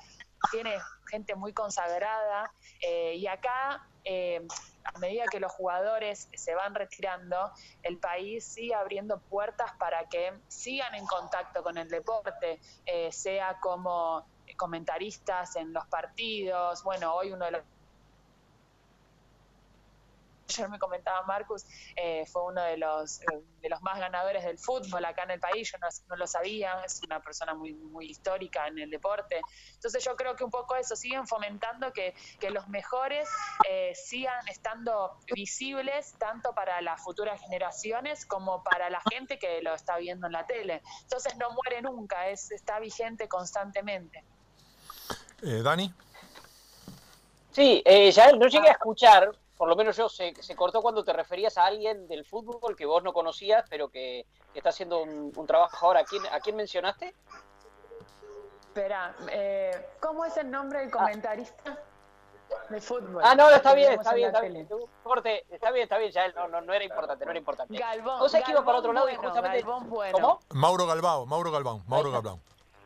tiene 0.51 0.79
gente 1.09 1.35
muy 1.35 1.53
consagrada 1.53 2.53
eh, 2.81 3.15
y 3.15 3.27
acá, 3.27 3.87
eh, 4.05 4.47
a 4.85 4.99
medida 4.99 5.25
que 5.31 5.41
los 5.41 5.53
jugadores 5.53 6.29
se 6.35 6.55
van 6.55 6.75
retirando, 6.75 7.51
el 7.83 7.99
país 7.99 8.45
sigue 8.45 8.75
abriendo 8.75 9.19
puertas 9.19 9.73
para 9.79 10.09
que 10.09 10.33
sigan 10.49 10.95
en 10.95 11.07
contacto 11.07 11.63
con 11.63 11.79
el 11.79 11.89
deporte, 11.89 12.61
eh, 12.87 13.13
sea 13.13 13.59
como 13.61 14.27
comentaristas 14.57 15.57
en 15.57 15.73
los 15.73 15.87
partidos, 15.87 16.83
bueno, 16.85 17.15
hoy 17.15 17.33
uno 17.33 17.47
de 17.47 17.51
los 17.53 17.63
ayer 20.49 20.69
me 20.69 20.79
comentaba 20.79 21.23
Marcus, 21.23 21.65
eh, 21.97 22.25
fue 22.27 22.45
uno 22.45 22.63
de 22.63 22.77
los, 22.77 23.21
eh, 23.23 23.43
de 23.61 23.69
los 23.69 23.81
más 23.83 23.99
ganadores 23.99 24.45
del 24.45 24.59
fútbol 24.59 25.05
acá 25.05 25.25
en 25.25 25.33
el 25.33 25.41
país, 25.41 25.71
yo 25.71 25.79
no, 25.79 26.17
lo 26.17 26.27
sabía, 26.27 26.83
es 26.85 27.01
una 27.03 27.21
persona 27.21 27.55
muy, 27.55 27.75
muy 27.75 28.07
histórica 28.07 28.67
en 28.67 28.79
el 28.79 28.91
deporte. 28.91 29.41
Entonces 29.75 30.05
yo 30.05 30.17
creo 30.17 30.37
que 30.37 30.45
un 30.45 30.51
poco 30.51 30.77
eso, 30.77 30.97
siguen 30.97 31.27
fomentando 31.27 31.93
que, 31.93 32.15
que 32.39 32.51
los 32.51 32.69
mejores 32.69 33.29
eh, 33.69 33.95
sigan 33.95 34.47
estando 34.49 35.19
visibles 35.35 36.15
tanto 36.19 36.55
para 36.55 36.81
las 36.81 37.03
futuras 37.03 37.41
generaciones 37.41 38.27
como 38.27 38.63
para 38.63 38.91
la 38.91 39.01
gente 39.11 39.39
que 39.39 39.63
lo 39.63 39.75
está 39.75 39.97
viendo 39.99 40.27
en 40.27 40.33
la 40.33 40.47
tele. 40.47 40.83
Entonces 41.03 41.37
no 41.37 41.51
muere 41.51 41.83
nunca, 41.83 42.29
es, 42.29 42.51
está 42.51 42.79
vigente 42.79 43.29
constantemente. 43.29 44.25
Dani. 45.43 45.93
Sí, 47.53 47.83
ya 48.13 48.33
no 48.33 48.49
llegué 48.49 48.69
a 48.69 48.73
escuchar, 48.73 49.31
por 49.57 49.69
lo 49.69 49.77
menos 49.77 49.97
yo, 49.97 50.09
se, 50.09 50.35
se, 50.43 50.57
cortó 50.57 50.83
cuando 50.83 51.05
te 51.05 51.13
referías 51.13 51.57
a 51.59 51.67
alguien 51.67 52.09
del 52.09 52.25
fútbol 52.25 52.75
que 52.77 52.87
vos 52.87 53.03
no 53.03 53.13
conocías, 53.13 53.65
pero 53.69 53.89
que, 53.89 54.27
está 54.55 54.71
haciendo 54.71 55.03
un, 55.03 55.47
trabajo 55.47 55.87
ahora. 55.87 56.01
¿A 56.01 56.05
quién, 56.05 56.23
¿A 56.27 56.41
quién 56.41 56.57
mencionaste? 56.57 57.15
Espera, 58.61 59.15
eh, 59.31 59.91
¿cómo 60.01 60.25
es 60.25 60.37
el 60.37 60.51
nombre 60.51 60.81
del 60.81 60.91
comentarista? 60.91 61.79
de 62.69 62.81
fútbol. 62.81 63.23
Ah, 63.25 63.35
no, 63.35 63.51
está 63.51 63.75
bien, 63.75 63.93
está 63.95 64.15
bien, 64.15 64.29
está 64.29 64.41
bien. 64.41 64.69
Corte, 65.03 65.45
está 65.49 65.71
bien, 65.71 65.85
está 65.85 65.99
bien, 65.99 66.13
ya 66.13 66.29
no, 66.33 66.47
no, 66.49 66.61
no 66.61 66.73
era 66.73 66.85
importante, 66.85 67.25
no 67.25 67.31
era 67.31 67.39
importante. 67.39 67.77
Galvón. 67.77 68.21
O 68.21 68.29
sea, 68.29 68.43
que 68.43 68.53
iba 68.53 68.65
para 68.65 68.79
otro 68.79 68.93
lado 68.93 69.09
y 69.09 69.17
justamente. 69.17 69.65
Bueno. 69.65 70.13
¿Cómo? 70.13 70.41
Mauro 70.51 70.87
Galbao, 70.87 71.27
Mauro 71.27 71.51
Galván, 71.51 71.83
Mauro. 71.87 72.13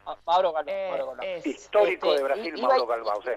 Ah, 0.07 0.17
Mauro 0.25 0.53
Galván, 0.53 0.75
eh, 0.75 0.89
Mauro 0.91 1.07
Galván. 1.09 1.27
Histórico 1.45 2.09
este, 2.09 2.19
de 2.19 2.25
Brasil, 2.25 2.63
Mauro 2.63 2.87
Galvao, 2.87 3.23
sí. 3.23 3.31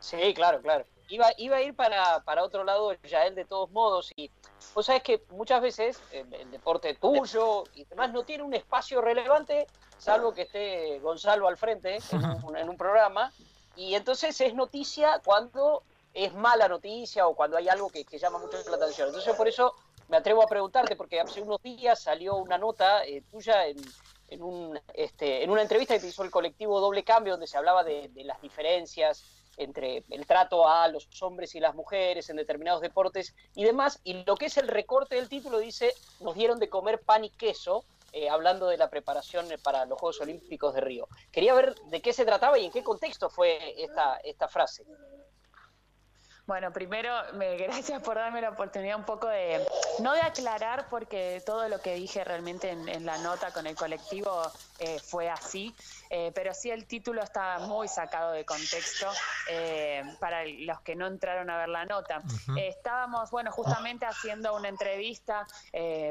Sí, 0.00 0.34
claro, 0.34 0.60
claro 0.60 0.84
iba, 1.12 1.30
iba 1.36 1.56
a 1.56 1.62
ir 1.62 1.74
para, 1.74 2.20
para 2.20 2.42
otro 2.42 2.64
lado 2.64 2.94
ya 3.02 3.26
él 3.26 3.34
de 3.34 3.44
todos 3.44 3.70
modos 3.70 4.10
y 4.16 4.30
vos 4.74 4.86
sabés 4.86 5.02
que 5.02 5.22
muchas 5.30 5.60
veces 5.60 6.02
el, 6.10 6.50
deporte 6.50 6.94
tuyo 6.94 7.64
y 7.74 7.84
demás 7.84 8.12
no 8.12 8.22
tiene 8.22 8.42
un 8.42 8.54
espacio 8.54 9.02
relevante 9.02 9.66
salvo 9.98 10.32
que 10.32 10.42
esté 10.42 10.98
Gonzalo 11.00 11.48
al 11.48 11.58
frente 11.58 11.98
en 12.12 12.68
un, 12.68 12.76
programa 12.78 13.30
y 13.76 13.94
entonces 13.94 14.40
es 14.40 14.54
noticia 14.54 15.20
cuando 15.22 15.82
es 16.14 16.32
mala 16.34 16.66
noticia 16.66 17.26
o 17.26 17.34
cuando 17.34 17.58
hay 17.58 17.68
algo 17.68 17.90
que, 17.90 18.04
llama 18.18 18.38
mucho 18.38 18.58
la 18.68 18.76
atención. 18.76 19.08
Entonces 19.08 19.34
por 19.34 19.48
eso 19.48 19.74
me 20.08 20.16
atrevo 20.16 20.42
a 20.42 20.46
preguntarte 20.46 20.96
porque 20.96 21.20
hace 21.20 21.40
unos 21.40 21.62
días 21.62 22.02
salió 22.02 22.36
una 22.36 22.58
nota 22.58 23.04
eh, 23.04 23.22
tuya 23.30 23.66
en, 23.66 23.78
en, 24.28 24.42
un, 24.42 24.78
este, 24.92 25.42
en 25.42 25.50
una 25.50 25.62
entrevista 25.62 25.94
que 25.94 26.00
te 26.00 26.08
hizo 26.08 26.22
el 26.22 26.30
colectivo 26.30 26.80
Doble 26.80 27.04
Cambio 27.04 27.34
donde 27.34 27.46
se 27.46 27.56
hablaba 27.56 27.82
de, 27.82 28.08
de 28.08 28.24
las 28.24 28.40
diferencias 28.42 29.41
entre 29.56 30.04
el 30.10 30.26
trato 30.26 30.68
a 30.68 30.88
los 30.88 31.08
hombres 31.22 31.54
y 31.54 31.60
las 31.60 31.74
mujeres 31.74 32.30
en 32.30 32.36
determinados 32.36 32.80
deportes 32.80 33.34
y 33.54 33.64
demás. 33.64 34.00
Y 34.04 34.24
lo 34.24 34.36
que 34.36 34.46
es 34.46 34.56
el 34.56 34.68
recorte 34.68 35.16
del 35.16 35.28
título 35.28 35.58
dice, 35.58 35.94
nos 36.20 36.34
dieron 36.34 36.58
de 36.58 36.68
comer 36.68 37.00
pan 37.00 37.24
y 37.24 37.30
queso, 37.30 37.84
eh, 38.12 38.28
hablando 38.28 38.66
de 38.66 38.76
la 38.76 38.90
preparación 38.90 39.46
para 39.62 39.86
los 39.86 39.98
Juegos 39.98 40.20
Olímpicos 40.20 40.74
de 40.74 40.80
Río. 40.80 41.08
Quería 41.30 41.54
ver 41.54 41.74
de 41.74 42.02
qué 42.02 42.12
se 42.12 42.24
trataba 42.24 42.58
y 42.58 42.66
en 42.66 42.72
qué 42.72 42.82
contexto 42.82 43.30
fue 43.30 43.82
esta, 43.82 44.16
esta 44.18 44.48
frase. 44.48 44.84
Bueno, 46.46 46.72
primero, 46.72 47.12
me, 47.34 47.56
gracias 47.58 48.02
por 48.02 48.16
darme 48.16 48.40
la 48.40 48.50
oportunidad 48.50 48.96
un 48.96 49.04
poco 49.04 49.28
de, 49.28 49.64
no 50.00 50.12
de 50.12 50.20
aclarar, 50.20 50.86
porque 50.90 51.42
todo 51.46 51.68
lo 51.68 51.80
que 51.80 51.94
dije 51.94 52.24
realmente 52.24 52.70
en, 52.70 53.06
la 53.06 53.18
nota 53.18 53.52
con 53.52 53.66
el 53.66 53.76
colectivo 53.76 54.50
eh, 54.78 54.98
fue 54.98 55.30
así, 55.30 55.74
eh, 56.10 56.32
pero 56.34 56.52
sí 56.54 56.70
el 56.70 56.86
título 56.86 57.22
está 57.22 57.58
muy 57.60 57.88
sacado 57.88 58.32
de 58.32 58.44
contexto 58.44 59.08
eh, 59.48 60.02
para 60.18 60.44
los 60.44 60.80
que 60.80 60.94
no 60.94 61.06
entraron 61.06 61.48
a 61.50 61.58
ver 61.58 61.68
la 61.68 61.84
nota. 61.84 62.22
estábamos, 62.56 63.30
bueno, 63.30 63.52
justamente 63.52 64.06
haciendo 64.06 64.54
una 64.54 64.68
entrevista 64.68 65.46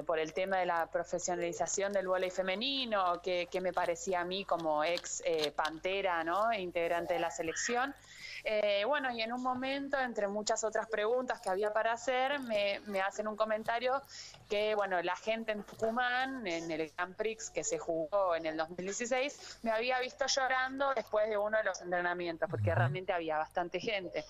por 0.05 0.19
el 0.19 0.33
tema 0.33 0.57
de 0.57 0.65
la 0.65 0.87
profesionalización 0.87 1.93
del 1.93 2.07
voleibol 2.07 2.31
femenino, 2.31 3.21
que, 3.21 3.47
que, 3.51 3.61
me 3.61 3.73
parecía 3.73 4.21
a 4.21 4.25
mí 4.25 4.45
como 4.45 4.83
ex 4.83 5.23
pantera, 5.55 6.23
¿no? 6.23 6.53
Integrante 6.53 7.15
de 7.15 7.19
la 7.19 7.31
selección. 7.31 7.95
Eh, 8.43 8.83
bueno, 8.85 9.11
y 9.11 9.21
en 9.21 9.33
un 9.33 9.41
momento, 9.41 9.99
entre 9.99 10.27
muchas 10.27 10.63
otras 10.63 10.87
preguntas 10.87 11.39
que 11.41 11.49
había 11.49 11.73
para 11.73 11.93
hacer, 11.93 12.39
me, 12.39 13.01
hacen 13.01 13.27
un 13.27 13.35
comentario 13.35 14.01
que, 14.49 14.75
bueno, 14.75 15.01
la 15.01 15.15
gente 15.15 15.51
en 15.51 15.63
Tucumán, 15.63 16.45
en 16.47 16.69
el 16.71 16.91
Grand 16.91 17.15
Prix 17.15 17.49
que 17.49 17.63
se 17.63 17.77
jugó 17.77 18.35
en 18.35 18.45
el 18.45 18.57
2016, 18.57 19.59
me 19.63 19.71
había 19.71 19.99
visto 19.99 20.25
llorando 20.27 20.93
después 20.93 21.29
de 21.29 21.37
uno 21.37 21.57
de 21.57 21.63
los 21.63 21.81
entrenamientos, 21.81 22.49
porque 22.49 22.73
realmente 22.73 23.13
había 23.13 23.37
bastante 23.37 23.79
gente. 23.79 24.25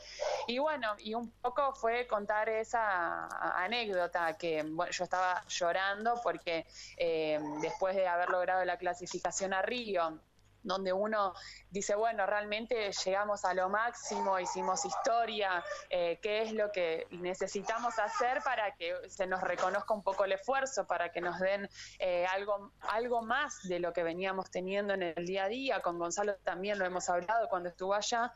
Y 0.48 0.60
bueno, 0.60 0.96
y 1.00 1.14
un 1.14 1.32
poco 1.32 1.74
fue 1.74 2.08
contar 2.08 2.50
esa 2.50 3.28
anécdota 3.64 4.38
que 4.38 4.64
bueno, 4.64 4.92
yo 4.92 5.04
estaba 5.04 5.44
llorando 5.48 6.20
porque 6.24 6.66
eh, 6.98 7.40
después 7.62 7.96
de 7.96 8.08
haber 8.08 8.30
logrado 8.30 8.64
la 8.66 8.78
clasificación 8.78 9.54
a 9.54 9.62
Río, 9.62 10.20
donde 10.64 10.94
uno 10.94 11.34
dice, 11.70 11.96
bueno, 11.96 12.26
realmente 12.26 12.92
llegamos 13.06 13.46
a 13.46 13.54
lo 13.54 13.70
máximo, 13.70 14.40
hicimos 14.40 14.86
historia, 14.86 15.64
eh, 15.90 16.20
qué 16.22 16.42
es 16.44 16.54
lo 16.54 16.72
que 16.72 17.08
necesitamos 17.12 17.98
hacer 18.00 18.42
para 18.44 18.76
que 18.76 18.94
se 19.10 19.28
nos 19.28 19.42
reconozca 19.42 19.94
un 19.94 20.04
poco 20.04 20.26
el 20.26 20.34
esfuerzo, 20.34 20.86
para 20.86 21.12
que 21.12 21.22
nos 21.22 21.40
den 21.40 21.70
eh, 22.00 22.26
algo, 22.28 22.72
algo 22.82 23.22
más 23.22 23.68
de 23.68 23.80
lo 23.80 23.94
que 23.94 24.04
veníamos 24.04 24.52
teniendo 24.52 24.94
en 24.94 25.04
el 25.04 25.26
día 25.26 25.46
a 25.46 25.48
día. 25.48 25.82
Con 25.82 25.98
Gonzalo 25.98 26.36
también 26.44 26.80
lo 26.80 26.86
hemos 26.86 27.10
hablado 27.10 27.48
cuando 27.50 27.70
estuvo 27.70 27.94
allá 27.94 28.34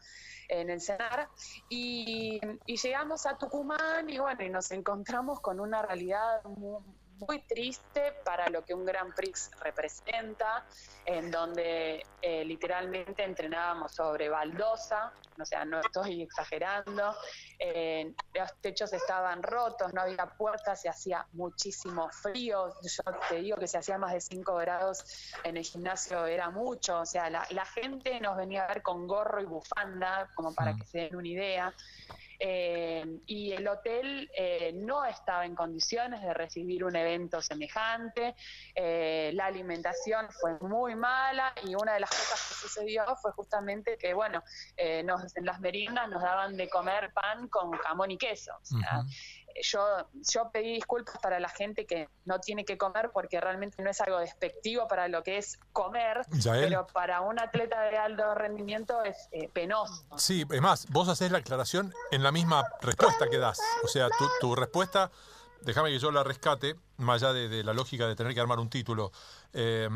en 0.48 0.70
el 0.70 0.82
CENAR. 0.82 1.30
Y, 1.70 2.40
y 2.66 2.78
llegamos 2.78 3.26
a 3.26 3.38
Tucumán 3.38 4.10
y 4.10 4.20
bueno, 4.20 4.44
y 4.44 4.50
nos 4.50 4.72
encontramos 4.72 5.40
con 5.40 5.60
una 5.60 5.82
realidad 5.82 6.44
muy 6.44 6.82
muy 7.20 7.40
triste 7.42 8.14
para 8.24 8.50
lo 8.50 8.64
que 8.64 8.74
un 8.74 8.86
Grand 8.86 9.14
Prix 9.14 9.52
representa, 9.62 10.66
en 11.06 11.32
donde 11.32 12.06
eh, 12.22 12.46
literalmente 12.46 13.24
entrenábamos 13.24 13.94
sobre 13.94 14.30
baldosa, 14.30 15.12
o 15.40 15.46
sea, 15.46 15.66
no 15.66 15.80
estoy 15.80 16.22
exagerando, 16.22 17.16
eh, 17.60 18.14
los 18.34 18.62
techos 18.62 18.94
estaban 18.94 19.44
rotos, 19.44 19.94
no 19.94 20.02
había 20.02 20.26
puertas, 20.26 20.82
se 20.82 20.90
hacía 20.90 21.26
muchísimo 21.34 22.10
frío, 22.10 22.74
yo 22.82 23.04
te 23.30 23.36
digo 23.36 23.58
que 23.58 23.68
se 23.68 23.78
hacía 23.78 23.98
más 23.98 24.14
de 24.14 24.22
5 24.22 24.56
grados 24.56 25.06
en 25.44 25.58
el 25.58 25.64
gimnasio, 25.64 26.26
era 26.26 26.50
mucho, 26.50 27.00
o 27.02 27.06
sea, 27.06 27.30
la, 27.30 27.66
gente 27.66 28.20
nos 28.22 28.38
venía 28.38 28.64
a 28.64 28.68
ver 28.68 28.84
con 28.84 29.08
gorro 29.08 29.42
y 29.42 29.46
bufanda, 29.46 30.30
como 30.36 30.54
para 30.54 30.74
mm. 30.74 30.80
que 30.80 30.86
se 30.86 30.98
den 31.00 31.16
una 31.16 31.28
idea. 31.28 31.74
Eh, 32.40 33.20
y 33.26 33.54
el 33.54 33.68
hotel 33.68 34.30
eh, 34.36 34.72
no 34.74 35.06
estaba 35.06 35.46
en 35.46 35.56
condiciones 35.56 36.22
de 36.22 36.34
recibir 36.34 36.84
un 36.84 36.96
evento 36.96 37.42
semejante, 37.42 38.36
eh, 38.74 39.32
la 39.34 39.46
alimentación 39.46 40.28
fue 40.32 40.58
muy 40.60 40.96
mala 40.96 41.54
y 41.64 41.76
una 41.76 41.94
de 41.94 42.02
las 42.02 42.10
cosas 42.10 42.46
que 42.48 42.56
sucedió 42.56 43.04
fue 43.22 43.32
justamente 43.32 43.98
que, 43.98 44.14
bueno, 44.14 44.44
nos, 45.04 45.25
en 45.36 45.46
las 45.46 45.60
meriendas 45.60 46.10
nos 46.10 46.22
daban 46.22 46.58
de 46.58 46.70
comer 46.70 47.12
pan 47.14 47.48
con 47.48 47.72
jamón 47.72 48.12
y 48.12 48.18
queso. 48.18 48.52
O 48.62 48.66
sea, 48.66 49.04
yo, 49.64 50.08
yo 50.34 50.50
pedí 50.52 50.74
disculpas 50.74 51.18
para 51.20 51.40
la 51.40 51.50
gente 51.50 51.86
que 51.86 52.10
no 52.26 52.40
tiene 52.40 52.66
que 52.66 52.78
comer 52.78 53.12
porque 53.14 53.40
realmente 53.40 53.82
no 53.82 53.90
es 53.90 54.02
algo 54.02 54.20
despectivo 54.20 54.88
para 54.88 55.08
lo 55.08 55.24
que 55.24 55.38
es 55.38 55.60
comer, 55.72 56.22
pero 56.44 56.88
para 56.88 57.22
un 57.22 57.40
atleta 57.40 57.82
de 57.84 57.98
alto 57.98 58.36
rendimiento 58.36 59.04
es 59.04 59.30
eh, 59.32 59.50
penoso. 59.50 60.06
Sí, 60.18 60.46
es 60.50 60.62
más, 60.62 60.88
vos 60.90 61.08
haces 61.08 61.32
la 61.32 61.40
aclaración 61.40 61.94
en 62.12 62.24
la 62.24 62.32
misma 62.32 62.64
respuesta 62.82 63.30
que 63.30 63.38
das. 63.38 63.60
O 63.84 63.88
sea, 63.88 64.10
tu, 64.10 64.26
tu 64.42 64.56
respuesta, 64.56 65.12
déjame 65.62 65.90
que 65.90 66.00
yo 66.00 66.12
la 66.12 66.24
rescate, 66.24 66.76
más 66.98 67.24
allá 67.24 67.34
de, 67.34 67.64
la 67.64 67.74
lógica 67.74 68.08
de 68.08 68.16
tener 68.16 68.34
que 68.34 68.40
armar 68.40 68.60
un 68.60 68.70
título. 68.70 69.12
Eh, 69.54 69.90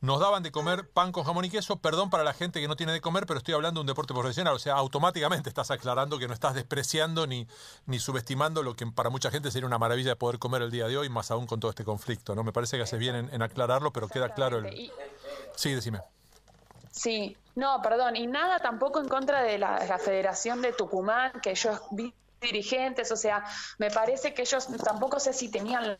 nos 0.00 0.18
daban 0.18 0.42
de 0.42 0.50
comer 0.50 0.88
pan 0.88 1.12
con 1.12 1.24
jamón 1.24 1.44
y 1.44 1.50
queso, 1.50 1.76
perdón 1.76 2.10
para 2.10 2.24
la 2.24 2.32
gente 2.32 2.60
que 2.60 2.68
no 2.68 2.76
tiene 2.76 2.92
de 2.92 3.00
comer, 3.00 3.26
pero 3.26 3.38
estoy 3.38 3.54
hablando 3.54 3.80
de 3.80 3.82
un 3.82 3.86
deporte 3.86 4.14
profesional, 4.14 4.54
o 4.54 4.58
sea, 4.58 4.74
automáticamente 4.74 5.48
estás 5.48 5.70
aclarando 5.70 6.18
que 6.18 6.26
no 6.26 6.34
estás 6.34 6.54
despreciando 6.54 7.26
ni, 7.26 7.46
ni 7.86 7.98
subestimando 7.98 8.62
lo 8.62 8.74
que 8.74 8.86
para 8.86 9.10
mucha 9.10 9.30
gente 9.30 9.50
sería 9.50 9.66
una 9.66 9.78
maravilla 9.78 10.10
de 10.10 10.16
poder 10.16 10.38
comer 10.38 10.62
el 10.62 10.70
día 10.70 10.88
de 10.88 10.96
hoy, 10.96 11.08
más 11.08 11.30
aún 11.30 11.46
con 11.46 11.60
todo 11.60 11.70
este 11.70 11.84
conflicto, 11.84 12.34
¿no? 12.34 12.42
Me 12.44 12.52
parece 12.52 12.76
que 12.76 12.84
haces 12.84 12.98
bien 12.98 13.28
en, 13.30 13.42
aclararlo, 13.42 13.92
pero 13.92 14.08
queda 14.08 14.32
claro 14.34 14.58
el... 14.58 14.90
Sí, 15.56 15.74
decime. 15.74 16.00
Sí, 16.90 17.36
no, 17.54 17.80
perdón, 17.82 18.16
y 18.16 18.26
nada 18.26 18.58
tampoco 18.58 19.00
en 19.00 19.08
contra 19.08 19.42
de 19.42 19.58
la, 19.58 19.84
la 19.86 19.98
Federación 19.98 20.62
de 20.62 20.72
Tucumán, 20.72 21.32
que 21.42 21.50
ellos 21.50 21.80
vi 21.90 22.12
dirigentes, 22.40 23.12
o 23.12 23.16
sea, 23.16 23.44
me 23.78 23.90
parece 23.90 24.34
que 24.34 24.42
ellos 24.42 24.66
tampoco 24.82 25.20
sé 25.20 25.32
si 25.32 25.50
tenían 25.50 25.98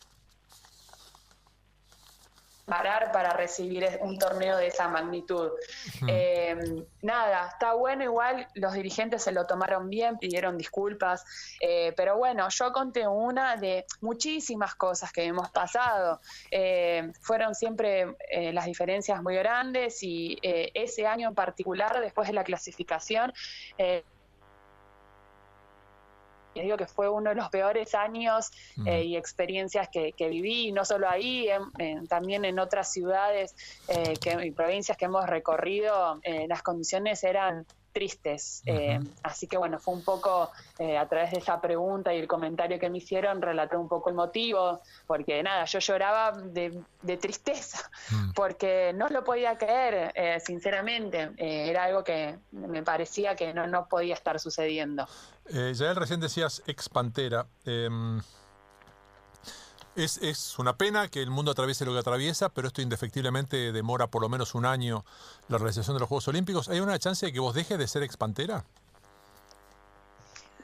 parar 2.64 3.12
para 3.12 3.33
recibir 3.33 3.87
un 4.00 4.19
torneo 4.19 4.57
de 4.57 4.69
esa 4.69 4.88
magnitud. 4.88 5.50
Eh, 6.07 6.57
nada, 7.02 7.49
está 7.49 7.75
bueno, 7.75 8.05
igual 8.05 8.47
los 8.55 8.73
dirigentes 8.73 9.23
se 9.23 9.33
lo 9.33 9.47
tomaron 9.47 9.90
bien, 9.90 10.19
pidieron 10.19 10.57
disculpas, 10.57 11.25
eh, 11.61 11.93
pero 11.97 12.17
bueno, 12.17 12.49
yo 12.49 12.73
conté 12.73 13.07
una 13.07 13.57
de 13.57 13.85
muchísimas 14.00 14.75
cosas 14.75 15.12
que 15.12 15.25
hemos 15.25 15.50
pasado. 15.50 16.21
Eh, 16.50 17.12
fueron 17.21 17.55
siempre 17.55 18.17
las 18.52 18.67
diferencias 18.67 19.23
muy 19.23 19.37
grandes 19.37 20.02
y 20.02 20.38
ese 20.43 21.07
año 21.07 21.29
en 21.29 21.35
particular, 21.35 22.00
después 22.00 22.29
de 22.29 22.35
la 22.35 22.45
clasificación, 22.45 23.33
digo 26.54 26.76
que 26.76 26.87
fue 26.87 27.09
uno 27.09 27.30
de 27.30 27.37
los 27.37 27.49
peores 27.49 27.95
años 27.95 28.50
eh, 28.85 29.04
y 29.04 29.16
experiencias 29.16 29.88
que, 29.88 30.12
viví, 30.19 30.73
no 30.73 30.85
solo 30.85 31.09
ahí, 31.09 31.49
también 32.09 32.45
en 32.45 32.59
otras 32.59 32.92
ciudades 32.92 33.54
eh, 33.88 34.14
que, 34.21 34.47
y 34.47 34.50
provincias 34.50 34.97
que 34.97 35.07
hemos 35.07 35.26
recorrido, 35.26 36.21
eh, 36.23 36.47
las 36.49 36.62
condiciones 36.62 37.23
eran 37.25 37.66
tristes. 37.92 38.62
Eh, 38.66 39.00
así 39.23 39.47
que 39.47 39.56
bueno, 39.56 39.78
fue 39.78 39.95
un 39.95 40.04
poco 40.04 40.50
eh, 40.78 40.97
a 40.97 41.08
través 41.08 41.32
de 41.32 41.38
esa 41.38 41.60
pregunta 41.60 42.15
y 42.15 42.19
el 42.19 42.26
comentario 42.26 42.78
que 42.78 42.91
me 42.91 42.99
hicieron, 42.99 43.43
relaté 43.43 43.76
un 43.76 43.88
poco 43.88 44.10
el 44.10 44.17
motivo, 44.17 44.80
porque 45.06 45.43
nada, 45.43 45.65
yo 45.65 45.78
lloraba 45.78 46.32
de, 46.32 46.82
tristeza, 47.21 47.91
mm. 48.10 48.32
porque 48.32 48.93
no 48.95 49.08
lo 49.08 49.25
podía 49.25 49.56
creer, 49.58 50.12
eh, 50.15 50.41
sinceramente. 50.41 51.30
era 51.36 51.84
algo 51.84 52.04
que 52.04 52.38
me 52.52 52.82
parecía 52.82 53.34
que 53.34 53.52
no, 53.52 53.67
no 53.67 53.88
podía 53.88 54.15
estar 54.15 54.38
sucediendo. 54.38 55.06
Yael, 55.49 55.97
recién 55.97 56.21
decías 56.21 56.62
ex 56.67 56.88
Pantera. 56.88 57.47
Es, 60.00 60.17
es, 60.23 60.58
una 60.58 60.78
pena 60.78 61.08
que 61.08 61.21
el 61.21 61.30
mundo 61.30 61.50
atraviese 61.50 61.84
lo 61.84 61.93
que 61.93 61.99
atraviesa, 61.99 62.49
pero 62.49 62.69
esto 62.69 62.80
indefectiblemente 62.80 63.71
demora 63.71 64.06
por 64.06 64.23
lo 64.23 64.30
menos 64.30 64.54
un 64.54 64.65
año 64.65 65.04
la 65.49 65.58
realización 65.58 65.95
de 65.95 66.00
los 66.00 66.08
Juegos 66.08 66.26
Olímpicos. 66.28 66.71
¿Hay 66.71 66.80
una 66.80 66.99
chance 66.99 67.26
de 67.26 67.32
que 67.34 67.41
vos 67.41 67.54
dejes 67.54 67.78
de 67.78 67.86
ser 67.86 68.02
expantera? 68.02 68.65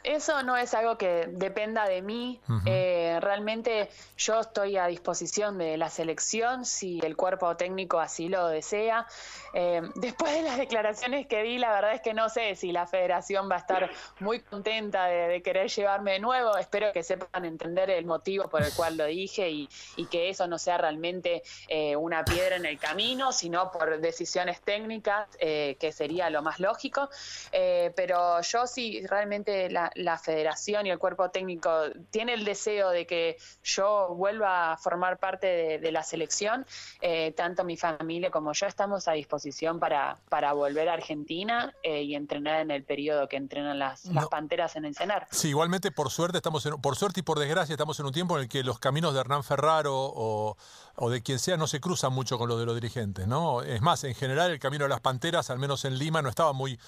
Eso 0.06 0.42
no 0.44 0.56
es 0.56 0.72
algo 0.72 0.96
que 0.96 1.26
dependa 1.28 1.86
de 1.88 2.00
mí. 2.00 2.40
Eh, 2.64 3.18
realmente 3.20 3.90
yo 4.16 4.40
estoy 4.40 4.76
a 4.76 4.86
disposición 4.86 5.58
de 5.58 5.76
la 5.76 5.90
selección 5.90 6.64
si 6.64 7.00
el 7.02 7.16
cuerpo 7.16 7.56
técnico 7.56 7.98
así 7.98 8.28
lo 8.28 8.46
desea. 8.46 9.06
Eh, 9.52 9.82
después 9.96 10.32
de 10.32 10.42
las 10.42 10.58
declaraciones 10.58 11.26
que 11.26 11.42
di, 11.42 11.58
la 11.58 11.72
verdad 11.72 11.94
es 11.94 12.02
que 12.02 12.14
no 12.14 12.28
sé 12.28 12.54
si 12.54 12.70
la 12.70 12.86
federación 12.86 13.50
va 13.50 13.56
a 13.56 13.58
estar 13.58 13.90
muy 14.20 14.38
contenta 14.40 15.06
de, 15.06 15.42
querer 15.42 15.68
llevarme 15.68 16.12
de 16.12 16.20
nuevo. 16.20 16.56
Espero 16.56 16.92
que 16.92 17.02
sepan 17.02 17.44
entender 17.44 17.90
el 17.90 18.06
motivo 18.06 18.48
por 18.48 18.62
el 18.62 18.72
cual 18.74 18.96
lo 18.96 19.06
dije 19.06 19.50
y, 19.50 19.68
que 20.06 20.28
eso 20.30 20.46
no 20.46 20.56
sea 20.56 20.78
realmente 20.78 21.42
eh, 21.66 21.96
una 21.96 22.24
piedra 22.24 22.54
en 22.54 22.64
el 22.64 22.78
camino, 22.78 23.32
sino 23.32 23.72
por 23.72 23.98
decisiones 23.98 24.60
técnicas, 24.60 25.28
que 25.36 25.92
sería 25.92 26.30
lo 26.30 26.42
más 26.42 26.60
lógico. 26.60 27.10
pero 27.50 28.40
yo 28.42 28.66
sí, 28.68 29.04
realmente 29.08 29.68
la, 29.68 29.90
la 29.96 30.18
federación 30.18 30.86
y 30.86 30.90
el 30.90 30.98
cuerpo 30.98 31.30
técnico 31.30 31.70
tiene 32.10 32.34
el 32.34 32.44
deseo 32.44 32.90
de 32.90 33.06
que 33.06 33.36
yo 33.62 34.14
vuelva 34.14 34.72
a 34.72 34.76
formar 34.76 35.18
parte 35.18 35.78
de, 35.78 35.92
la 35.92 36.02
selección, 36.02 36.66
eh, 37.00 37.32
tanto 37.36 37.64
mi 37.64 37.76
familia 37.76 38.30
como 38.30 38.52
yo 38.52 38.66
estamos 38.66 39.08
a 39.08 39.12
disposición 39.12 39.78
para, 39.78 40.18
para 40.28 40.52
volver 40.52 40.88
a 40.88 40.94
Argentina 40.94 41.72
eh, 41.82 42.02
y 42.02 42.14
entrenar 42.14 42.60
en 42.60 42.70
el 42.70 42.84
periodo 42.84 43.28
que 43.28 43.36
entrenan 43.36 43.78
las, 43.78 44.04
las 44.06 44.26
Panteras 44.28 44.76
en 44.76 44.84
el 44.84 44.94
CENAR. 44.94 45.28
Sí, 45.30 45.48
igualmente 45.48 45.90
por 45.90 46.10
suerte 46.10 46.38
estamos 46.38 46.68
por 46.82 46.96
suerte 46.96 47.20
y 47.20 47.22
por 47.22 47.38
desgracia 47.38 47.72
estamos 47.72 47.98
en 48.00 48.06
un 48.06 48.12
tiempo 48.12 48.36
en 48.36 48.44
el 48.44 48.48
que 48.48 48.62
los 48.62 48.78
caminos 48.78 49.14
de 49.14 49.20
Hernán 49.20 49.44
Ferraro 49.44 49.94
o, 49.94 50.56
o 50.96 51.10
de 51.10 51.22
quien 51.22 51.38
sea 51.38 51.56
no 51.56 51.66
se 51.66 51.80
cruzan 51.80 52.12
mucho 52.12 52.38
con 52.38 52.48
los 52.48 52.58
de 52.58 52.66
los 52.66 52.74
dirigentes, 52.74 53.26
¿no? 53.26 53.62
Es 53.62 53.82
más, 53.82 54.04
en 54.04 54.14
general 54.14 54.50
el 54.50 54.58
camino 54.58 54.84
de 54.84 54.88
las 54.88 55.00
Panteras, 55.00 55.50
al 55.50 55.58
menos 55.58 55.84
en 55.84 55.98
Lima, 55.98 56.22
no 56.22 56.28
estaba 56.28 56.52
muy 56.52 56.78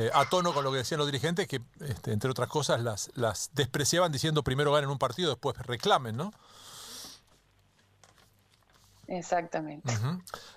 eh, 0.00 0.10
a 0.14 0.26
tono 0.30 0.54
con 0.54 0.64
lo 0.64 0.72
que 0.72 0.78
decían 0.78 0.96
los 0.96 1.06
dirigentes, 1.06 1.46
que 1.46 1.60
este, 1.80 2.12
entre 2.12 2.30
otras 2.30 2.48
cosas 2.48 2.80
las, 2.80 3.10
las 3.16 3.50
despreciaban 3.52 4.10
diciendo 4.10 4.42
primero 4.42 4.72
ganen 4.72 4.88
un 4.88 4.98
partido, 4.98 5.28
después 5.28 5.58
reclamen, 5.58 6.16
¿no? 6.16 6.32
Exactamente. 9.06 9.92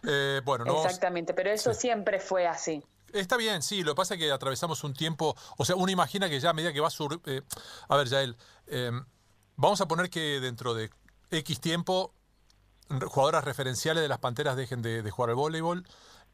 Eh, 0.04 0.40
bueno, 0.46 0.64
no, 0.64 0.86
Exactamente, 0.86 1.34
pero 1.34 1.50
eso 1.52 1.74
siempre 1.74 2.22
fue 2.22 2.48
así. 2.48 2.86
Está 3.12 3.36
bien, 3.36 3.62
sí, 3.64 3.84
lo 3.84 3.92
que 3.92 3.98
pasa 3.98 4.14
es 4.14 4.22
que 4.22 4.32
atravesamos 4.32 4.82
un 4.86 4.94
tiempo, 4.94 5.36
o 5.58 5.66
sea, 5.66 5.76
uno 5.76 5.92
imagina 5.92 6.30
que 6.30 6.40
ya 6.40 6.52
a 6.52 6.54
medida 6.54 6.72
que 6.72 6.80
va 6.80 6.88
a 6.88 6.92
sur... 6.92 7.20
Eh, 7.26 7.42
a 7.90 7.98
ver, 7.98 8.08
Yael, 8.08 8.38
em, 8.68 9.04
vamos 9.58 9.82
a 9.82 9.90
poner 9.90 10.10
que 10.10 10.40
dentro 10.40 10.74
de 10.74 10.90
X 11.32 11.60
tiempo 11.60 12.14
jugadoras 13.08 13.44
referenciales 13.44 14.04
de 14.04 14.08
las 14.08 14.20
Panteras 14.20 14.56
dejen 14.56 14.82
de 14.82 15.10
jugar 15.12 15.32
al 15.32 15.36
voleibol, 15.36 15.86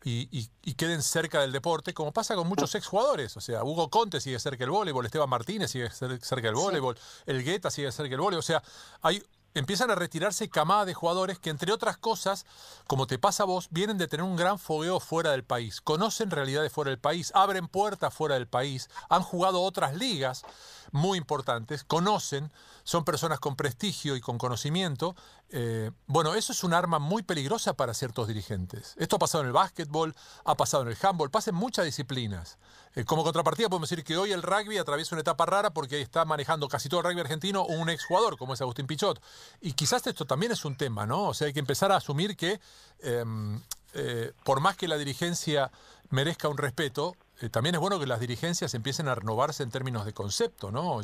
y, 0.04 0.50
queden 0.76 1.02
cerca 1.04 1.42
del 1.42 1.52
deporte, 1.52 1.94
como 1.94 2.14
pasa 2.14 2.36
con 2.36 2.48
muchos 2.48 2.74
exjugadores. 2.76 3.36
O 3.36 3.42
sea, 3.42 3.64
Hugo 3.64 3.90
Conte 3.90 4.22
sigue 4.22 4.40
cerca 4.40 4.64
del 4.64 4.72
voleibol, 4.72 5.06
Esteban 5.06 5.30
Martínez 5.30 5.72
sigue 5.72 5.90
cerca 5.90 6.48
del 6.48 6.56
voleibol, 6.56 6.98
el 7.26 7.44
Guetta 7.44 7.70
sigue 7.70 7.92
cerca 7.92 8.12
del 8.12 8.22
voleibol. 8.22 8.40
O 8.40 8.44
sea, 8.44 8.64
hay, 9.02 9.22
empiezan 9.54 9.92
a 9.92 9.96
retirarse 9.96 10.50
camadas 10.50 10.88
de 10.88 10.94
jugadores 10.94 11.40
que, 11.40 11.50
entre 11.50 11.72
otras 11.72 11.98
cosas, 11.98 12.46
como 12.88 13.08
te 13.08 13.20
pasa 13.20 13.44
a 13.44 13.46
vos, 13.46 13.68
vienen 13.72 13.98
de 13.98 14.08
tener 14.08 14.24
un 14.24 14.36
gran 14.36 14.60
fogueo 14.60 15.00
fuera 15.00 15.32
del 15.32 15.44
país, 15.44 15.82
conocen 15.82 16.32
realidades 16.32 16.72
fuera 16.72 16.90
del 16.92 17.00
país, 17.00 17.32
abren 17.36 17.68
puertas 17.68 18.14
fuera 18.14 18.36
del 18.36 18.48
país, 18.48 18.90
han 19.10 19.24
jugado 19.24 19.62
otras 19.62 19.96
ligas 19.96 20.44
muy 20.92 21.18
importantes, 21.18 21.84
conocen, 21.84 22.52
son 22.84 23.04
personas 23.04 23.40
con 23.40 23.56
prestigio 23.56 24.16
y 24.16 24.22
con 24.22 24.38
conocimiento, 24.38 25.16
Eh, 25.52 25.90
bueno, 26.06 26.36
eso 26.36 26.54
es 26.54 26.64
un 26.64 26.76
arma 26.76 27.00
muy 27.00 27.24
peligrosa 27.24 27.74
para 27.74 27.96
ciertos 27.96 28.28
dirigentes. 28.28 28.94
Esto 29.00 29.16
ha 29.16 29.20
pasado 29.20 29.42
en 29.42 29.48
el 29.48 29.54
básquetbol, 29.54 30.16
ha 30.46 30.54
pasado 30.54 30.84
en 30.84 30.90
el 30.90 30.98
handball, 31.02 31.32
pasa 31.32 31.50
en 31.50 31.56
muchas 31.56 31.86
disciplinas. 31.86 32.60
Eh, 32.96 33.04
como 33.04 33.24
contrapartida 33.24 33.68
podemos 33.68 33.90
decir 33.90 34.04
que 34.04 34.16
hoy 34.16 34.32
el 34.32 34.44
rugby 34.44 34.78
atraviesa 34.78 35.16
una 35.16 35.22
etapa 35.22 35.48
rara 35.48 35.72
porque 35.72 36.02
está 36.02 36.24
manejando 36.24 36.68
casi 36.68 36.88
todo 36.88 37.00
el 37.00 37.06
rugby 37.08 37.22
argentino 37.22 37.66
un 37.66 37.90
exjugador 37.90 38.38
como 38.38 38.54
es 38.54 38.62
Agustín 38.62 38.86
Pichot. 38.86 39.20
Y 39.60 39.74
quizás 39.74 40.06
esto 40.06 40.26
también 40.26 40.52
es 40.52 40.66
un 40.66 40.76
tema, 40.76 41.08
¿no? 41.08 41.30
O 41.30 41.34
sea, 41.34 41.48
hay 41.48 41.54
que 41.54 41.60
empezar 41.60 41.92
a 41.92 41.96
asumir 41.96 42.38
que 42.38 42.60
em, 43.00 43.60
eh, 43.94 44.34
por 44.44 44.60
más 44.60 44.78
que 44.78 44.88
la 44.88 44.98
dirigencia 44.98 45.72
merezca 46.12 46.48
un 46.48 46.58
respeto, 46.58 47.16
también 47.48 47.76
es 47.76 47.82
bueno 47.82 48.00
que 48.00 48.06
las 48.06 48.20
dirigencias 48.20 48.74
empiecen 48.74 49.08
a 49.08 49.16
renovarse 49.16 49.64
en 49.64 49.72
términos 49.72 50.06
de 50.06 50.14
concepto, 50.14 50.72
¿no? 50.72 51.00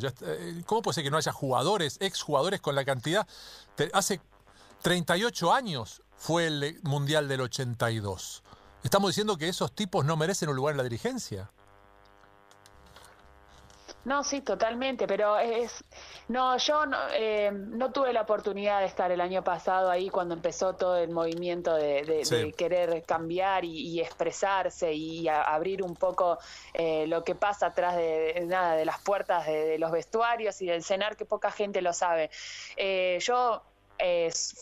¿Cómo 0.66 0.82
puede 0.82 0.94
ser 0.94 1.04
que 1.04 1.10
no 1.10 1.16
haya 1.16 1.32
jugadores, 1.32 1.96
exjugadores 2.00 2.60
con 2.60 2.74
la 2.74 2.84
cantidad? 2.84 3.26
hace 3.94 4.20
38 4.82 5.52
años 5.52 6.02
fue 6.16 6.46
el 6.46 6.80
Mundial 6.82 7.28
del 7.28 7.40
82. 7.40 8.42
¿Estamos 8.82 9.10
diciendo 9.10 9.36
que 9.36 9.48
esos 9.48 9.72
tipos 9.72 10.04
no 10.04 10.16
merecen 10.16 10.48
un 10.48 10.56
lugar 10.56 10.72
en 10.72 10.78
la 10.78 10.82
dirigencia? 10.84 11.50
No, 14.06 14.22
sí, 14.22 14.40
totalmente, 14.40 15.08
pero 15.08 15.36
es... 15.36 15.82
No, 16.28 16.56
yo 16.58 16.86
no, 16.86 16.96
eh, 17.12 17.50
no, 17.52 17.90
tuve 17.90 18.12
la 18.12 18.20
oportunidad 18.20 18.78
de 18.78 18.86
estar 18.86 19.10
el 19.10 19.20
año 19.20 19.42
pasado 19.42 19.90
ahí 19.90 20.10
cuando 20.10 20.32
empezó 20.32 20.74
todo 20.74 20.96
el 20.96 21.10
movimiento 21.10 21.74
de, 21.74 22.54
querer 22.56 23.02
cambiar 23.02 23.64
y, 23.64 24.00
expresarse 24.00 24.92
y 24.92 25.26
abrir 25.26 25.82
un 25.82 25.96
poco 25.96 26.38
eh, 26.72 27.08
lo 27.08 27.24
que 27.24 27.34
pasa 27.34 27.66
atrás 27.66 27.96
de, 27.96 28.44
nada 28.46 28.76
de 28.76 28.84
las 28.84 29.00
puertas 29.00 29.44
de, 29.44 29.76
los 29.76 29.90
vestuarios 29.90 30.62
y 30.62 30.66
del 30.66 30.84
cenar, 30.84 31.16
que 31.16 31.24
poca 31.24 31.50
gente 31.50 31.82
lo 31.82 31.92
sabe. 31.92 32.30
Eh, 32.76 33.18
yo 33.22 33.60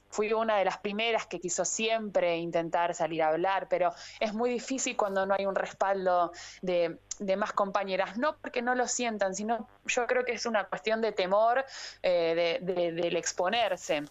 fui 0.09 0.33
una 0.33 0.57
de 0.57 0.65
las 0.65 0.79
primeras 0.79 1.27
que 1.27 1.41
quiso 1.41 1.65
siempre 1.65 2.37
intentar 2.37 2.95
salir 2.95 3.23
a 3.23 3.29
hablar, 3.29 3.69
pero 3.69 3.93
es 4.21 4.33
muy 4.33 4.51
difícil 4.51 4.97
cuando 4.97 5.27
no 5.27 5.35
hay 5.37 5.47
un 5.47 5.55
respaldo 5.55 6.33
de, 6.63 6.99
más 7.37 7.53
compañeras, 7.53 8.17
no 8.17 8.37
porque 8.37 8.63
no 8.63 8.75
lo 8.75 8.87
sientan, 8.87 9.35
sino 9.35 9.69
yo 9.87 10.07
creo 10.07 10.25
que 10.25 10.33
es 10.33 10.47
una 10.47 10.65
cuestión 10.65 11.01
de 11.01 11.13
temor 11.13 11.65
eh, 12.03 12.61
del 12.61 13.17
exponerse. 13.17 14.05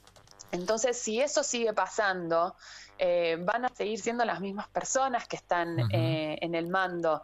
Entonces, 0.53 0.97
si 0.99 1.19
eso 1.19 1.43
sigue 1.43 1.73
pasando, 1.73 2.55
eh, 2.99 3.37
van 3.39 3.65
a 3.65 3.69
seguir 3.69 3.99
siendo 3.99 4.23
las 4.23 4.39
mismas 4.39 4.67
personas 4.67 5.27
que 5.27 5.35
están 5.35 5.91
eh, 5.91 6.37
en 6.39 6.53
el 6.53 6.67
mando. 6.67 7.23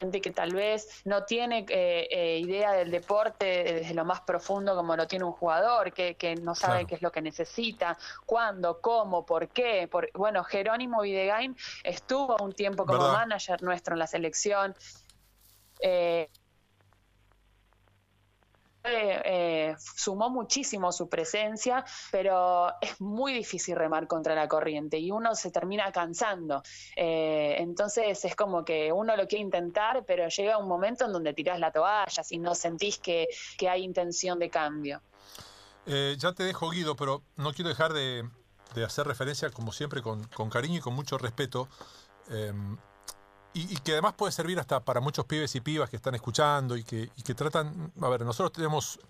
Gente 0.00 0.22
que 0.22 0.30
tal 0.30 0.54
vez 0.54 1.02
no 1.04 1.24
tiene 1.24 1.66
eh, 1.68 2.40
idea 2.42 2.72
del 2.72 2.90
deporte 2.90 3.44
desde 3.44 3.92
lo 3.92 4.06
más 4.06 4.22
profundo 4.22 4.74
como 4.74 4.96
lo 4.96 5.06
tiene 5.06 5.26
un 5.26 5.32
jugador, 5.32 5.92
que, 5.92 6.34
no 6.40 6.54
sabe 6.54 6.86
qué 6.86 6.94
es 6.94 7.02
lo 7.02 7.12
que 7.12 7.20
necesita, 7.20 7.98
cuándo, 8.24 8.80
cómo, 8.80 9.26
por 9.26 9.48
qué. 9.48 9.86
Por, 9.86 10.10
bueno, 10.14 10.42
Jerónimo 10.42 11.02
Videgain 11.02 11.54
estuvo 11.84 12.38
un 12.40 12.54
tiempo 12.54 12.86
como 12.86 13.12
manager 13.12 13.62
nuestro 13.62 13.94
en 13.94 13.98
la 13.98 14.06
selección. 14.06 14.74
Eh, 15.82 16.30
sumó 19.78 20.30
muchísimo 20.30 20.92
su 20.92 21.08
presencia, 21.08 21.84
pero 22.10 22.68
es 22.80 23.00
muy 23.00 23.32
difícil 23.32 23.76
remar 23.76 24.06
contra 24.06 24.34
la 24.34 24.48
corriente 24.48 24.98
y 24.98 25.10
uno 25.10 25.34
se 25.34 25.50
termina 25.50 25.92
cansando. 25.92 26.62
Eh, 26.96 27.56
entonces 27.58 28.24
es 28.24 28.36
como 28.36 28.64
que 28.64 28.92
uno 28.92 29.16
lo 29.16 29.26
quiere 29.26 29.44
intentar, 29.44 30.04
pero 30.06 30.28
llega 30.28 30.58
un 30.58 30.68
momento 30.68 31.04
en 31.04 31.12
donde 31.12 31.34
tirás 31.34 31.58
la 31.58 31.70
toalla 31.70 32.22
si 32.22 32.38
no 32.38 32.54
sentís 32.54 32.98
que, 32.98 33.28
hay 33.68 33.84
intención 33.84 34.38
de 34.38 34.50
cambio. 34.50 35.00
Eh, 35.86 36.16
ya 36.18 36.32
te 36.32 36.42
dejo, 36.42 36.70
Guido, 36.70 36.96
pero 36.96 37.22
no 37.36 37.52
quiero 37.52 37.68
dejar 37.68 37.92
de, 37.92 38.28
hacer 38.84 39.06
referencia, 39.06 39.50
como 39.50 39.72
siempre, 39.72 40.02
con, 40.02 40.24
cariño 40.50 40.78
y 40.78 40.80
con 40.80 40.94
mucho 40.94 41.18
respeto. 41.18 41.68
Y, 43.52 43.76
que 43.78 43.92
además 43.92 44.14
puede 44.14 44.30
servir 44.30 44.60
hasta 44.60 44.78
para 44.80 45.00
muchos 45.00 45.24
pibes 45.24 45.54
y 45.56 45.60
pibas 45.60 45.90
que 45.90 45.96
están 45.96 46.14
escuchando 46.14 46.76
y 46.76 46.84
que, 46.84 47.10
que 47.24 47.34
tratan, 47.34 47.92
a 48.00 48.08
ver, 48.08 48.24
nosotros 48.24 48.52
tenemos 48.52 49.00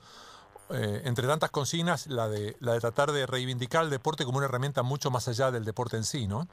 eh, 0.70 1.02
entre 1.04 1.26
tantas 1.26 1.50
consignas 1.50 2.06
la 2.06 2.28
de, 2.28 2.56
la 2.60 2.74
de 2.74 2.80
tratar 2.80 3.10
de 3.10 3.26
reivindicar 3.26 3.84
el 3.84 3.90
deporte 3.90 4.24
como 4.24 4.38
una 4.38 4.46
herramienta 4.46 4.82
mucho 4.82 5.10
más 5.10 5.26
allá 5.26 5.50
del 5.50 5.64
deporte 5.64 5.96
en 5.96 6.04
sí, 6.04 6.26
¿no? 6.28 6.48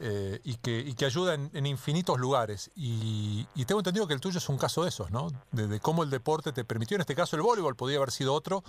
Eh, 0.00 0.40
y, 0.42 0.56
que, 0.56 0.94
que 0.96 1.04
ayuda 1.04 1.34
en, 1.34 1.66
infinitos 1.66 2.18
lugares. 2.18 2.72
Y, 2.74 3.46
tengo 3.66 3.80
entendido 3.80 4.08
que 4.08 4.14
el 4.14 4.20
tuyo 4.20 4.38
es 4.38 4.48
un 4.48 4.58
caso 4.58 4.82
de 4.82 4.88
esos, 4.88 5.12
¿no? 5.12 5.28
De, 5.52 5.68
de, 5.68 5.78
cómo 5.78 6.02
el 6.02 6.10
deporte 6.10 6.52
te 6.52 6.64
permitió, 6.64 6.96
en 6.96 7.02
este 7.02 7.14
caso 7.14 7.36
el 7.36 7.42
voleibol, 7.42 7.76
podría 7.76 7.98
haber 7.98 8.10
sido 8.10 8.34
otro, 8.34 8.64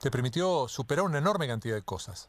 te 0.00 0.10
permitió 0.10 0.68
superar 0.68 1.04
una 1.04 1.18
enorme 1.18 1.46
cantidad 1.46 1.74
de 1.74 1.82
cosas. 1.82 2.26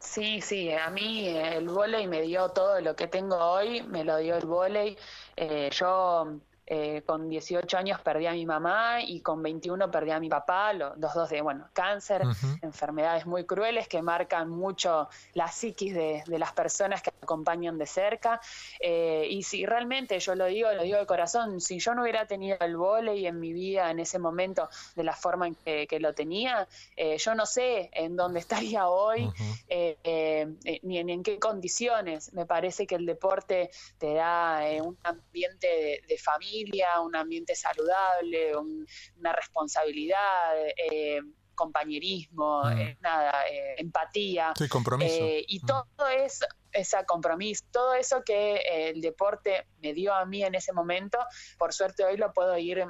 Sí, 0.00 0.40
sí, 0.40 0.70
a 0.72 0.90
mí 0.90 1.26
el 1.28 1.68
volei 1.68 2.06
me 2.06 2.22
dio 2.22 2.48
todo 2.50 2.80
lo 2.80 2.94
que 2.94 3.08
tengo 3.08 3.36
hoy, 3.36 3.82
me 3.82 4.04
lo 4.04 4.16
dio 4.18 4.36
el 4.36 4.46
volei. 4.46 4.96
Eh, 5.36 5.70
yo 5.72 6.40
eh, 6.70 7.00
con 7.06 7.30
18 7.30 7.78
años 7.78 7.98
perdí 8.02 8.26
a 8.26 8.32
mi 8.32 8.44
mamá 8.44 9.00
y 9.00 9.22
con 9.22 9.42
21 9.42 9.90
perdí 9.90 10.10
a 10.10 10.20
mi 10.20 10.28
papá, 10.28 10.74
los, 10.74 11.00
dos 11.00 11.30
de, 11.30 11.40
bueno, 11.40 11.66
cáncer, 11.72 12.20
enfermedades 12.60 13.24
muy 13.24 13.46
crueles 13.46 13.88
que 13.88 14.02
marcan 14.02 14.50
mucho 14.50 15.08
la 15.32 15.48
psiquis 15.48 15.94
de, 15.94 16.22
las 16.26 16.52
personas 16.52 17.00
que 17.00 17.08
acompañan 17.22 17.78
de 17.78 17.86
cerca. 17.86 18.38
Eh, 18.80 19.26
y 19.30 19.44
si 19.44 19.64
realmente, 19.64 20.18
yo 20.20 20.34
lo 20.34 20.44
digo, 20.44 20.70
lo 20.72 20.82
digo 20.82 20.98
de 20.98 21.06
corazón, 21.06 21.58
si 21.62 21.78
yo 21.78 21.94
no 21.94 22.02
hubiera 22.02 22.26
tenido 22.26 22.58
el 22.60 22.76
volei 22.76 23.26
en 23.26 23.40
mi 23.40 23.54
vida 23.54 23.90
en 23.90 24.00
ese 24.00 24.18
momento 24.18 24.68
de 24.94 25.04
la 25.04 25.14
forma 25.16 25.46
en 25.46 25.54
que, 25.54 25.98
lo 26.00 26.12
tenía, 26.12 26.68
eh, 26.96 27.16
yo 27.16 27.34
no 27.34 27.46
sé 27.46 27.88
en 27.94 28.14
dónde 28.14 28.40
estaría 28.40 28.88
hoy, 28.88 29.32
ni, 29.70 30.98
en, 30.98 31.08
en 31.08 31.22
qué 31.22 31.38
condiciones. 31.38 32.34
Me 32.34 32.44
parece 32.44 32.86
que 32.86 32.96
el 32.96 33.06
deporte 33.06 33.70
te 33.96 34.12
da 34.12 34.60
un 34.82 34.98
ambiente 35.02 36.02
de 36.06 36.18
familia 36.18 36.57
un 37.02 37.16
ambiente 37.16 37.54
saludable, 37.54 38.56
una 38.56 39.32
responsabilidad, 39.32 40.56
eh, 40.76 41.20
compañerismo, 41.54 42.62
mm. 42.64 42.78
eh, 42.78 42.98
nada, 43.00 43.46
eh, 43.48 43.74
empatía. 43.78 44.52
compromiso. 44.68 45.16
y 45.20 45.60
mm. 45.60 45.66
todo 45.66 46.08
eso, 46.08 46.46
ese 46.72 46.96
compromiso, 47.04 47.64
todo 47.72 47.94
eso 47.94 48.22
que 48.24 48.90
el 48.90 49.00
deporte 49.00 49.66
me 49.82 49.92
dio 49.92 50.14
a 50.14 50.24
mí 50.24 50.44
en 50.44 50.54
ese 50.54 50.72
momento, 50.72 51.18
por 51.58 51.74
suerte 51.74 52.04
hoy 52.04 52.16
lo 52.16 52.32
puedo 52.32 52.56
ir 52.56 52.86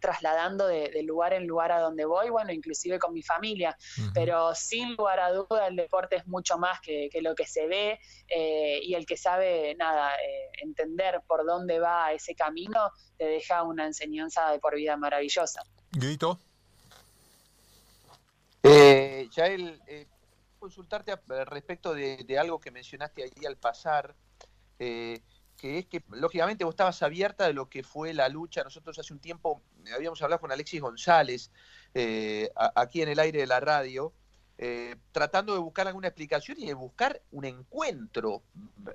trasladando 0.00 0.66
de, 0.66 1.02
lugar 1.02 1.32
en 1.32 1.46
lugar 1.46 1.72
a 1.72 1.80
donde 1.80 2.04
voy, 2.04 2.30
bueno, 2.30 2.52
inclusive 2.52 2.98
con 2.98 3.12
mi 3.12 3.22
familia, 3.22 3.76
pero 4.14 4.54
sin 4.54 4.96
lugar 4.96 5.20
a 5.20 5.32
duda 5.32 5.66
el 5.66 5.76
deporte 5.76 6.16
es 6.16 6.26
mucho 6.26 6.58
más 6.58 6.80
que, 6.80 7.10
lo 7.20 7.34
que 7.34 7.46
se 7.46 7.66
ve 7.66 8.00
eh, 8.28 8.80
y 8.82 8.94
el 8.94 9.06
que 9.06 9.16
sabe, 9.16 9.74
nada, 9.76 10.14
eh, 10.16 10.50
entender 10.62 11.20
por 11.26 11.44
dónde 11.44 11.78
va 11.78 12.12
ese 12.12 12.34
camino, 12.34 12.92
te 13.16 13.26
deja 13.26 13.62
una 13.62 13.86
enseñanza 13.86 14.50
de 14.50 14.58
por 14.58 14.74
vida 14.74 14.96
maravillosa. 14.96 15.62
Grito. 15.92 16.38
Eh, 18.62 19.28
Yael, 19.32 19.80
eh, 19.86 20.06
consultarte 20.58 21.16
respecto 21.46 21.94
de, 21.94 22.18
de, 22.24 22.38
algo 22.38 22.60
que 22.60 22.70
mencionaste 22.70 23.24
allí 23.24 23.46
al 23.46 23.56
pasar. 23.56 24.14
Eh, 24.78 25.22
que 25.56 25.78
es 25.78 25.86
que, 25.86 26.02
lógicamente, 26.08 26.64
vos 26.64 26.72
estabas 26.72 27.02
abierta 27.02 27.46
de 27.46 27.52
lo 27.52 27.68
que 27.68 27.82
fue 27.82 28.14
la 28.14 28.28
lucha. 28.30 28.64
Nosotros 28.64 28.98
hace 28.98 29.12
un 29.12 29.20
tiempo 29.20 29.62
habíamos 29.94 30.20
hablado 30.22 30.40
con 30.40 30.52
Alexis 30.52 30.80
González, 30.80 31.50
eh, 31.94 32.50
aquí 32.74 33.02
en 33.02 33.08
el 33.08 33.18
aire 33.18 33.40
de 33.40 33.46
la 33.46 33.60
radio, 33.60 34.12
eh, 34.58 34.96
tratando 35.12 35.54
de 35.54 35.60
buscar 35.60 35.88
alguna 35.88 36.08
explicación 36.08 36.58
y 36.60 36.66
de 36.66 36.74
buscar 36.74 37.20
un 37.32 37.44
encuentro 37.44 38.42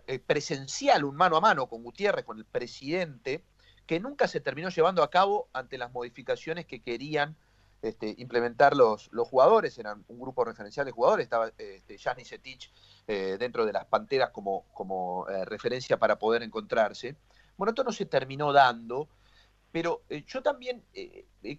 eh, 0.08 0.20
presencial, 0.20 1.04
un 1.04 1.16
mano 1.16 1.38
a 1.38 1.42
mano 1.42 1.68
con 1.68 1.84
Gutiérrez, 1.84 2.24
con 2.24 2.38
el 2.38 2.46
presidente, 2.46 3.44
que 3.86 4.00
nunca 4.00 4.28
se 4.28 4.40
terminó 4.40 4.70
llevando 4.70 5.04
a 5.04 5.10
cabo 5.10 5.50
ante 5.54 5.78
las 5.78 5.92
modificaciones 5.92 6.66
que 6.66 6.82
querían 6.82 7.36
este, 7.82 8.16
implementar 8.18 8.76
los, 8.76 9.10
los 9.12 9.28
jugadores, 9.28 9.78
eran 9.78 10.04
un 10.08 10.20
grupo 10.20 10.44
referencial 10.44 10.86
de 10.86 10.92
jugadores, 10.92 11.26
estaba 11.26 11.52
este, 11.58 11.98
Jasny 11.98 12.26
Setich 12.26 12.72
dentro 13.06 13.68
de 13.68 13.74
las 13.74 13.86
Panteras 13.86 14.32
como, 14.32 14.66
como 14.74 15.28
referencia 15.46 16.00
para 16.00 16.18
poder 16.18 16.42
encontrarse. 16.42 17.16
Bueno, 17.58 17.70
esto 17.70 17.84
no 17.84 17.92
se 17.92 18.08
terminó 18.08 18.52
dando, 18.52 19.08
pero 19.76 20.04
eh, 20.08 20.24
yo 20.26 20.42
también 20.42 20.86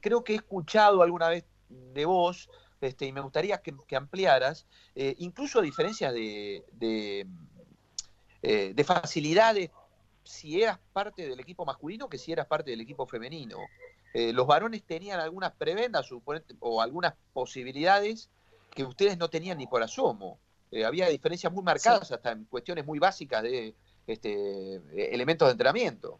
creo 0.01 0.25
que 0.25 0.33
he 0.33 0.37
escuchado 0.37 1.03
alguna 1.03 1.29
vez 1.29 1.45
de 1.69 2.07
vos, 2.07 2.49
este, 2.81 3.05
y 3.05 3.13
me 3.13 3.21
gustaría 3.21 3.61
que, 3.61 3.95
ampliaras, 3.95 4.67
incluso 4.95 5.61
diferencias 5.61 6.15
de, 6.15 6.65
de, 6.73 7.27
de 8.41 8.85
facilidades 8.85 9.71
si 10.25 10.63
eras 10.63 10.79
parte 10.95 11.29
del 11.29 11.41
equipo 11.41 11.67
masculino 11.67 12.09
que 12.09 12.17
si 12.17 12.33
eras 12.33 12.47
parte 12.47 12.71
del 12.71 12.81
equipo 12.81 13.07
femenino. 13.07 13.59
los 14.15 14.47
varones 14.47 14.83
tenían 14.85 15.21
algunas 15.21 15.53
prebendas 15.53 16.09
o 16.61 16.81
algunas 16.81 17.13
posibilidades 17.35 18.31
que 18.71 18.85
ustedes 18.85 19.19
no 19.19 19.29
tenían 19.29 19.59
ni 19.59 19.67
por 19.67 19.83
asomo. 19.83 20.39
Eh, 20.71 20.87
había 20.87 21.09
diferencias 21.09 21.53
muy 21.53 21.63
marcadas 21.63 22.11
hasta 22.11 22.33
en 22.33 22.45
cuestiones 22.45 22.87
muy 22.87 22.99
básicas 22.99 23.43
de 23.43 23.75
este, 24.07 24.81
elementos 25.15 25.49
de 25.49 25.53
entrenamiento. 25.53 26.19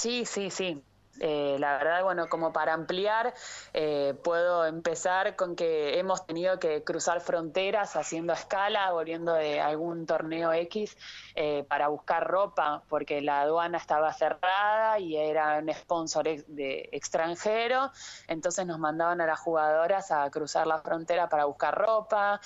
Sí, 0.00 0.26
sí, 0.26 0.50
sí. 0.50 0.84
Eh, 1.20 1.56
la 1.60 1.78
verdad, 1.78 2.02
bueno, 2.02 2.28
como 2.28 2.52
para 2.52 2.72
ampliar, 2.72 3.34
eh, 3.72 4.14
puedo 4.24 4.66
empezar 4.66 5.36
con 5.36 5.54
que 5.54 5.98
hemos 5.98 6.26
tenido 6.26 6.58
que 6.58 6.82
cruzar 6.82 7.20
fronteras 7.20 7.94
haciendo 7.94 8.32
escala, 8.32 8.90
volviendo 8.90 9.32
de 9.34 9.60
algún 9.60 10.06
torneo 10.06 10.52
X 10.52 10.96
eh, 11.36 11.64
para 11.68 11.88
buscar 11.88 12.26
ropa, 12.26 12.82
porque 12.88 13.20
la 13.20 13.42
aduana 13.42 13.78
estaba 13.78 14.12
cerrada 14.12 14.98
y 14.98 15.16
era 15.16 15.58
un 15.58 15.72
sponsor 15.72 16.24
de 16.24 16.88
extranjero, 16.92 17.92
entonces 18.26 18.66
nos 18.66 18.78
mandaban 18.78 19.20
a 19.20 19.26
las 19.26 19.38
jugadoras 19.38 20.10
a 20.10 20.28
cruzar 20.30 20.66
la 20.66 20.80
frontera 20.80 21.28
para 21.28 21.44
buscar 21.44 21.76
ropa, 21.76 22.40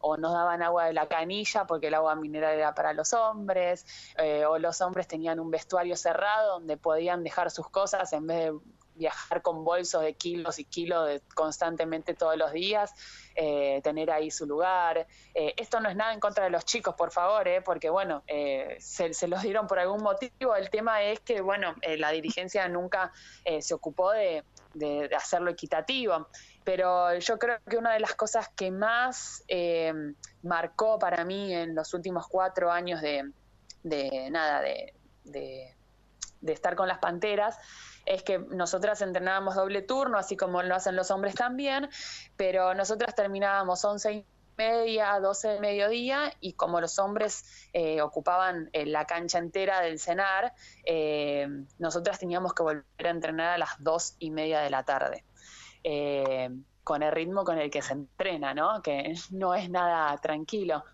o 0.00 0.16
nos 0.16 0.32
daban 0.32 0.62
agua 0.62 0.86
de 0.86 0.92
la 0.92 1.06
canilla 1.06 1.66
porque 1.66 1.88
el 1.88 1.94
agua 1.94 2.14
mineral 2.14 2.54
era 2.54 2.74
para 2.74 2.92
los 2.92 3.12
hombres, 3.12 3.86
o 4.48 4.58
los 4.58 4.80
hombres 4.80 5.06
tenían 5.06 5.38
un 5.38 5.50
vestuario 5.50 5.96
cerrado 5.96 6.54
donde 6.54 6.76
podían 6.76 7.22
dejar 7.22 7.50
sus 7.50 7.68
cosas 7.74 8.10
en 8.14 8.26
vez 8.26 8.52
de 8.52 8.58
viajar 8.94 9.42
con 9.42 9.64
bolsos 9.64 10.02
de 10.02 10.14
kilos 10.14 10.58
y 10.58 10.64
kilos 10.64 11.06
de, 11.08 11.20
constantemente 11.34 12.14
todos 12.14 12.36
los 12.36 12.52
días, 12.52 12.94
eh, 13.34 13.80
tener 13.82 14.10
ahí 14.10 14.30
su 14.30 14.46
lugar. 14.46 15.06
Eh, 15.34 15.54
esto 15.56 15.80
no 15.80 15.88
es 15.88 15.96
nada 15.96 16.12
en 16.12 16.20
contra 16.20 16.44
de 16.44 16.50
los 16.50 16.64
chicos, 16.64 16.94
por 16.94 17.10
favor, 17.10 17.46
eh, 17.48 17.60
porque 17.60 17.90
bueno, 17.90 18.22
se, 18.78 19.28
los 19.28 19.42
dieron 19.42 19.66
por 19.66 19.78
algún 19.78 20.02
motivo. 20.02 20.54
El 20.54 20.70
tema 20.70 21.02
es 21.02 21.20
que, 21.20 21.40
bueno, 21.40 21.74
la 21.98 22.10
dirigencia 22.10 22.68
nunca 22.68 23.12
se 23.60 23.74
ocupó 23.74 24.12
de, 24.12 24.44
hacerlo 25.16 25.50
equitativo. 25.50 26.28
Pero 26.64 27.18
yo 27.18 27.38
creo 27.38 27.58
que 27.68 27.76
una 27.76 27.92
de 27.92 28.00
las 28.00 28.14
cosas 28.14 28.48
que 28.48 28.70
más 28.70 29.44
marcó 30.42 30.98
para 30.98 31.24
mí 31.24 31.52
en 31.52 31.74
los 31.74 31.92
últimos 31.94 32.26
cuatro 32.28 32.70
años 32.70 33.00
de, 33.02 33.30
nada, 34.30 34.62
de 34.62 35.74
de 36.44 36.52
estar 36.52 36.76
con 36.76 36.88
las 36.88 36.98
panteras 36.98 37.58
es 38.06 38.22
que 38.22 38.38
nosotras 38.38 39.00
entrenábamos 39.02 39.54
doble 39.54 39.82
turno, 39.82 40.18
así 40.18 40.36
como 40.36 40.62
lo 40.62 40.74
hacen 40.74 40.96
los 40.96 41.10
hombres 41.10 41.34
también, 41.34 41.88
pero 42.36 42.74
nosotras 42.74 43.14
terminábamos 43.14 43.84
11 43.84 44.12
y 44.12 44.26
media, 44.56 45.18
12 45.20 45.48
de 45.48 45.60
mediodía, 45.60 46.32
y 46.40 46.52
como 46.52 46.80
los 46.80 46.98
hombres 46.98 47.44
eh, 47.72 48.02
ocupaban 48.02 48.68
eh, 48.72 48.86
la 48.86 49.06
cancha 49.06 49.38
entera 49.38 49.80
del 49.80 49.98
cenar, 49.98 50.52
eh, 50.84 51.48
nosotras 51.78 52.18
teníamos 52.18 52.52
que 52.52 52.62
volver 52.62 52.84
a 52.98 53.10
entrenar 53.10 53.48
a 53.54 53.58
las 53.58 53.70
2 53.78 54.16
y 54.18 54.30
media 54.30 54.60
de 54.60 54.70
la 54.70 54.84
tarde. 54.84 55.24
con 56.84 57.02
el 57.02 57.12
ritmo 57.12 57.44
con 57.44 57.58
el 57.58 57.70
que 57.70 57.80
se 57.80 57.94
entrena, 57.94 58.52
¿no? 58.52 58.82
Que 58.82 59.14
no 59.30 59.54
es 59.54 59.70
nada 59.70 60.14
tranquilo. 60.18 60.84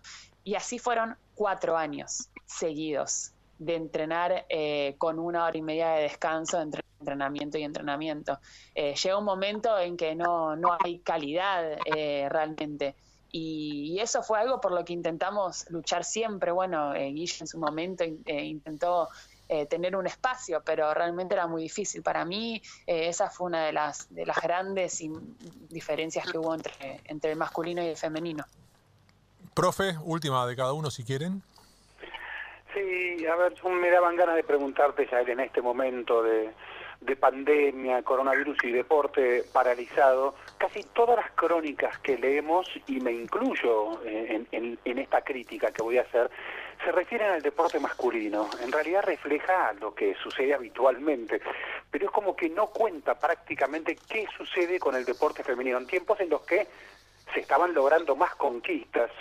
Y 0.41 0.55
así 0.55 0.79
fueron 0.79 1.17
cuatro 1.35 1.75
años 1.75 2.29
seguidos 2.45 3.33
de 3.61 3.75
entrenar 3.75 4.45
eh, 4.49 4.95
con 4.97 5.19
una 5.19 5.45
hora 5.45 5.55
y 5.55 5.61
media 5.61 5.89
de 5.89 6.01
descanso 6.01 6.59
entre 6.59 6.81
entrenamiento 6.99 7.59
y 7.59 7.63
entrenamiento. 7.63 8.39
Eh, 8.73 8.95
llega 8.95 9.17
un 9.19 9.23
momento 9.23 9.77
en 9.77 9.97
que 9.97 10.15
no, 10.15 10.55
no 10.55 10.75
hay 10.83 10.97
calidad 10.99 11.77
eh, 11.85 12.27
realmente. 12.29 12.95
Y, 13.31 13.99
eso 13.99 14.23
fue 14.23 14.39
algo 14.39 14.59
por 14.59 14.71
lo 14.71 14.83
que 14.83 14.93
intentamos 14.93 15.69
luchar 15.69 16.03
siempre. 16.03 16.51
Bueno, 16.51 16.93
Guille 16.93 17.37
en 17.41 17.47
su 17.47 17.59
momento 17.59 18.03
intentó 18.03 19.09
tener 19.69 19.95
un 19.95 20.07
espacio, 20.07 20.63
pero 20.65 20.93
realmente 20.93 21.35
era 21.35 21.45
muy 21.45 21.61
difícil. 21.61 22.01
Para 22.01 22.25
mí, 22.25 22.61
esa 22.87 23.29
fue 23.29 23.47
una 23.47 23.65
de 23.65 23.73
las, 23.73 24.07
de 24.09 24.25
las 24.25 24.41
grandes 24.41 25.03
diferencias 25.69 26.25
que 26.25 26.37
hubo 26.37 26.55
entre, 26.55 27.01
entre 27.05 27.31
el 27.33 27.37
masculino 27.37 27.83
y 27.83 27.87
el 27.87 27.97
femenino. 27.97 28.43
Profe, 29.53 29.97
última 30.03 30.47
de 30.47 30.55
cada 30.55 30.73
uno 30.73 30.89
si 30.89 31.03
quieren. 31.03 31.43
Sí, 32.73 33.25
a 33.25 33.35
ver, 33.35 33.53
me 33.65 33.89
daban 33.89 34.15
ganas 34.15 34.35
de 34.35 34.43
preguntarte 34.43 35.07
ya 35.11 35.21
en 35.21 35.41
este 35.41 35.61
momento 35.61 36.23
de, 36.23 36.51
pandemia, 37.19 38.01
coronavirus 38.03 38.63
y 38.63 38.71
deporte 38.71 39.43
paralizado, 39.51 40.35
casi 40.57 40.81
todas 40.93 41.17
las 41.17 41.31
crónicas 41.31 41.99
que 41.99 42.17
leemos, 42.17 42.67
y 42.87 43.01
me 43.01 43.11
incluyo 43.11 44.01
en, 44.05 44.47
en, 44.51 44.97
esta 44.97 45.21
crítica 45.21 45.71
que 45.71 45.83
voy 45.83 45.97
a 45.97 46.03
hacer, 46.03 46.31
se 46.83 46.91
refieren 46.91 47.31
al 47.31 47.41
deporte 47.41 47.79
masculino. 47.79 48.49
En 48.63 48.71
realidad 48.71 49.03
refleja 49.03 49.73
lo 49.73 49.93
que 49.93 50.15
sucede 50.15 50.53
habitualmente, 50.53 51.41
pero 51.91 52.05
es 52.05 52.11
como 52.11 52.35
que 52.35 52.49
no 52.49 52.67
cuenta 52.67 53.19
prácticamente 53.19 53.97
qué 54.07 54.25
sucede 54.37 54.79
con 54.79 54.95
el 54.95 55.03
deporte 55.03 55.43
femenino 55.43 55.77
en 55.77 55.87
tiempos 55.87 56.19
en 56.21 56.29
los 56.29 56.41
que 56.41 56.67
se 57.33 57.41
estaban 57.41 57.73
logrando 57.73 58.15
más 58.15 58.35
conquistas. 58.35 59.11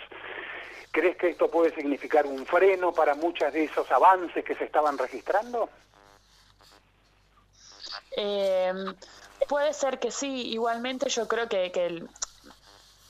¿Crees 0.92 1.16
que 1.16 1.28
esto 1.30 1.48
puede 1.50 1.74
significar 1.74 2.26
un 2.26 2.44
freno 2.46 2.92
para 2.92 3.14
muchos 3.14 3.52
de 3.52 3.64
esos 3.64 3.90
avances 3.92 4.44
que 4.44 4.56
se 4.56 4.64
estaban 4.64 4.98
registrando? 4.98 5.68
Eh, 8.16 8.72
puede 9.48 9.72
ser 9.72 9.98
que 10.00 10.10
sí, 10.10 10.48
igualmente 10.48 11.08
yo 11.08 11.28
creo 11.28 11.48
que, 11.48 12.04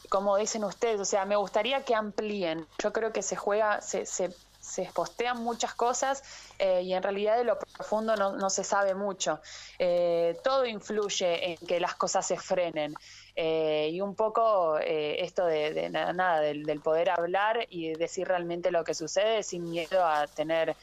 como 0.08 0.36
dicen 0.36 0.64
ustedes, 0.64 1.00
o 1.00 1.04
sea, 1.04 1.24
me 1.24 1.36
gustaría 1.36 1.84
que 1.84 1.94
amplíen. 1.94 2.66
Yo 2.78 2.92
creo 2.92 3.12
que 3.12 3.22
se 3.22 3.36
juega, 3.36 3.80
se, 3.80 4.04
se, 4.04 4.34
se 4.70 4.84
postean 4.84 5.42
muchas 5.42 5.74
cosas 5.74 6.22
eh, 6.58 6.82
y 6.82 6.94
en 6.94 7.02
realidad 7.02 7.36
de 7.36 7.44
lo 7.44 7.58
profundo 7.58 8.14
no, 8.16 8.50
se 8.50 8.64
sabe 8.64 8.94
mucho. 8.94 9.40
Eh, 9.78 10.38
todo 10.44 10.64
influye 10.64 11.52
en 11.52 11.66
que 11.66 11.80
las 11.80 11.94
cosas 11.94 12.26
se 12.26 12.36
frenen. 12.36 12.94
Eh, 13.36 13.90
y 13.92 14.00
un 14.00 14.14
poco 14.14 14.76
esto 14.78 15.46
de, 15.46 15.88
nada, 15.90 16.40
del, 16.40 16.80
poder 16.80 17.10
hablar 17.10 17.66
y 17.70 17.94
decir 17.94 18.28
realmente 18.28 18.70
lo 18.70 18.84
que 18.84 18.94
sucede 18.94 19.42
sin 19.42 19.70
miedo 19.70 20.04
a 20.04 20.26
tener 20.26 20.76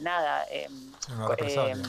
nada. 0.00 0.46
Em, 0.50 0.92
em, 1.38 1.82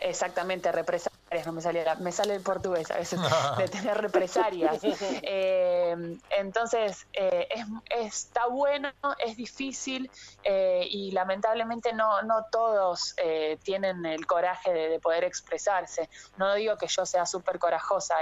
exactamente, 0.00 0.72
represalias 0.72 1.07
no 1.44 1.52
me 1.52 1.60
salía 1.60 1.94
me 1.96 2.12
sale 2.12 2.34
el 2.34 2.42
portugués 2.42 2.90
a 2.90 2.98
veces 2.98 3.20
de 3.58 3.68
tener 3.68 3.96
represalias. 3.98 4.80
Eh, 4.82 5.96
entonces 6.30 7.06
eh, 7.12 7.48
es, 7.50 7.66
está 7.90 8.46
bueno 8.46 8.90
es 9.18 9.36
difícil 9.36 10.10
eh, 10.42 10.86
y 10.88 11.10
lamentablemente 11.12 11.92
no 11.92 12.22
no 12.22 12.46
todos 12.50 13.14
tienen 13.62 14.06
el 14.06 14.26
coraje 14.26 14.72
de, 14.72 15.00
poder 15.00 15.24
expresarse. 15.24 16.08
No 16.36 16.54
digo 16.54 16.76
que 16.76 16.86
yo 16.86 17.06
sea 17.06 17.26
súper 17.26 17.58
corajosa 17.58 18.16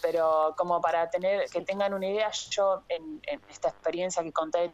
pero 0.00 0.54
como 0.56 0.80
para 0.80 1.10
tener 1.10 1.48
que 1.50 1.60
tengan 1.62 1.92
una 1.94 2.06
idea 2.06 2.30
yo 2.50 2.82
en, 2.88 3.20
en 3.24 3.40
esta 3.50 3.68
experiencia 3.68 4.22
que 4.22 4.32
conté 4.32 4.72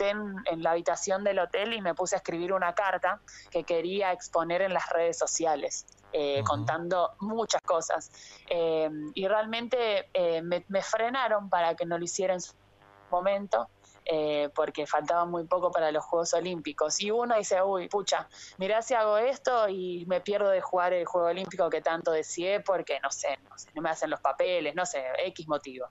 en, 0.00 0.62
la 0.62 0.72
habitación 0.72 1.24
del 1.24 1.38
hotel 1.38 1.72
y 1.72 1.80
me 1.80 1.94
puse 1.94 2.16
a 2.16 2.18
escribir 2.18 2.52
una 2.52 2.74
carta 2.74 3.20
que 3.50 3.64
quería 3.64 4.12
exponer 4.12 4.62
en 4.62 4.72
las 4.72 4.88
redes 4.90 5.18
sociales. 5.18 5.86
Eh, 6.16 6.44
contando 6.44 7.16
muchas 7.20 7.60
cosas. 7.62 8.12
Eh, 8.48 8.88
y 9.14 9.26
realmente 9.26 10.08
eh, 10.14 10.42
me, 10.42 10.62
frenaron 10.80 11.50
para 11.50 11.74
que 11.74 11.86
no 11.86 11.98
lo 11.98 12.04
hiciera 12.04 12.34
en 12.34 12.40
su 12.40 12.52
momento. 13.10 13.68
porque 14.54 14.86
faltaba 14.86 15.24
muy 15.24 15.44
poco 15.44 15.70
para 15.70 15.90
los 15.90 16.04
Juegos 16.04 16.34
Olímpicos. 16.34 17.00
Y 17.00 17.10
uno 17.10 17.36
dice, 17.36 17.60
uy, 17.62 17.88
pucha, 17.88 18.28
mirá 18.58 18.82
si 18.82 18.94
hago 18.94 19.16
esto 19.16 19.68
y 19.68 20.04
me 20.06 20.20
pierdo 20.20 20.50
de 20.50 20.60
jugar 20.60 20.92
el 20.92 21.06
Juego 21.06 21.28
Olímpico 21.28 21.70
que 21.70 21.80
tanto 21.80 22.12
deseé 22.12 22.60
porque, 22.60 23.00
no 23.00 23.10
sé, 23.10 23.38
no 23.48 23.56
sé, 23.58 23.70
no 23.74 23.82
me 23.82 23.90
hacen 23.90 24.10
los 24.10 24.20
papeles, 24.20 24.74
no 24.74 24.84
sé, 24.84 25.04
X 25.26 25.48
motivo. 25.48 25.88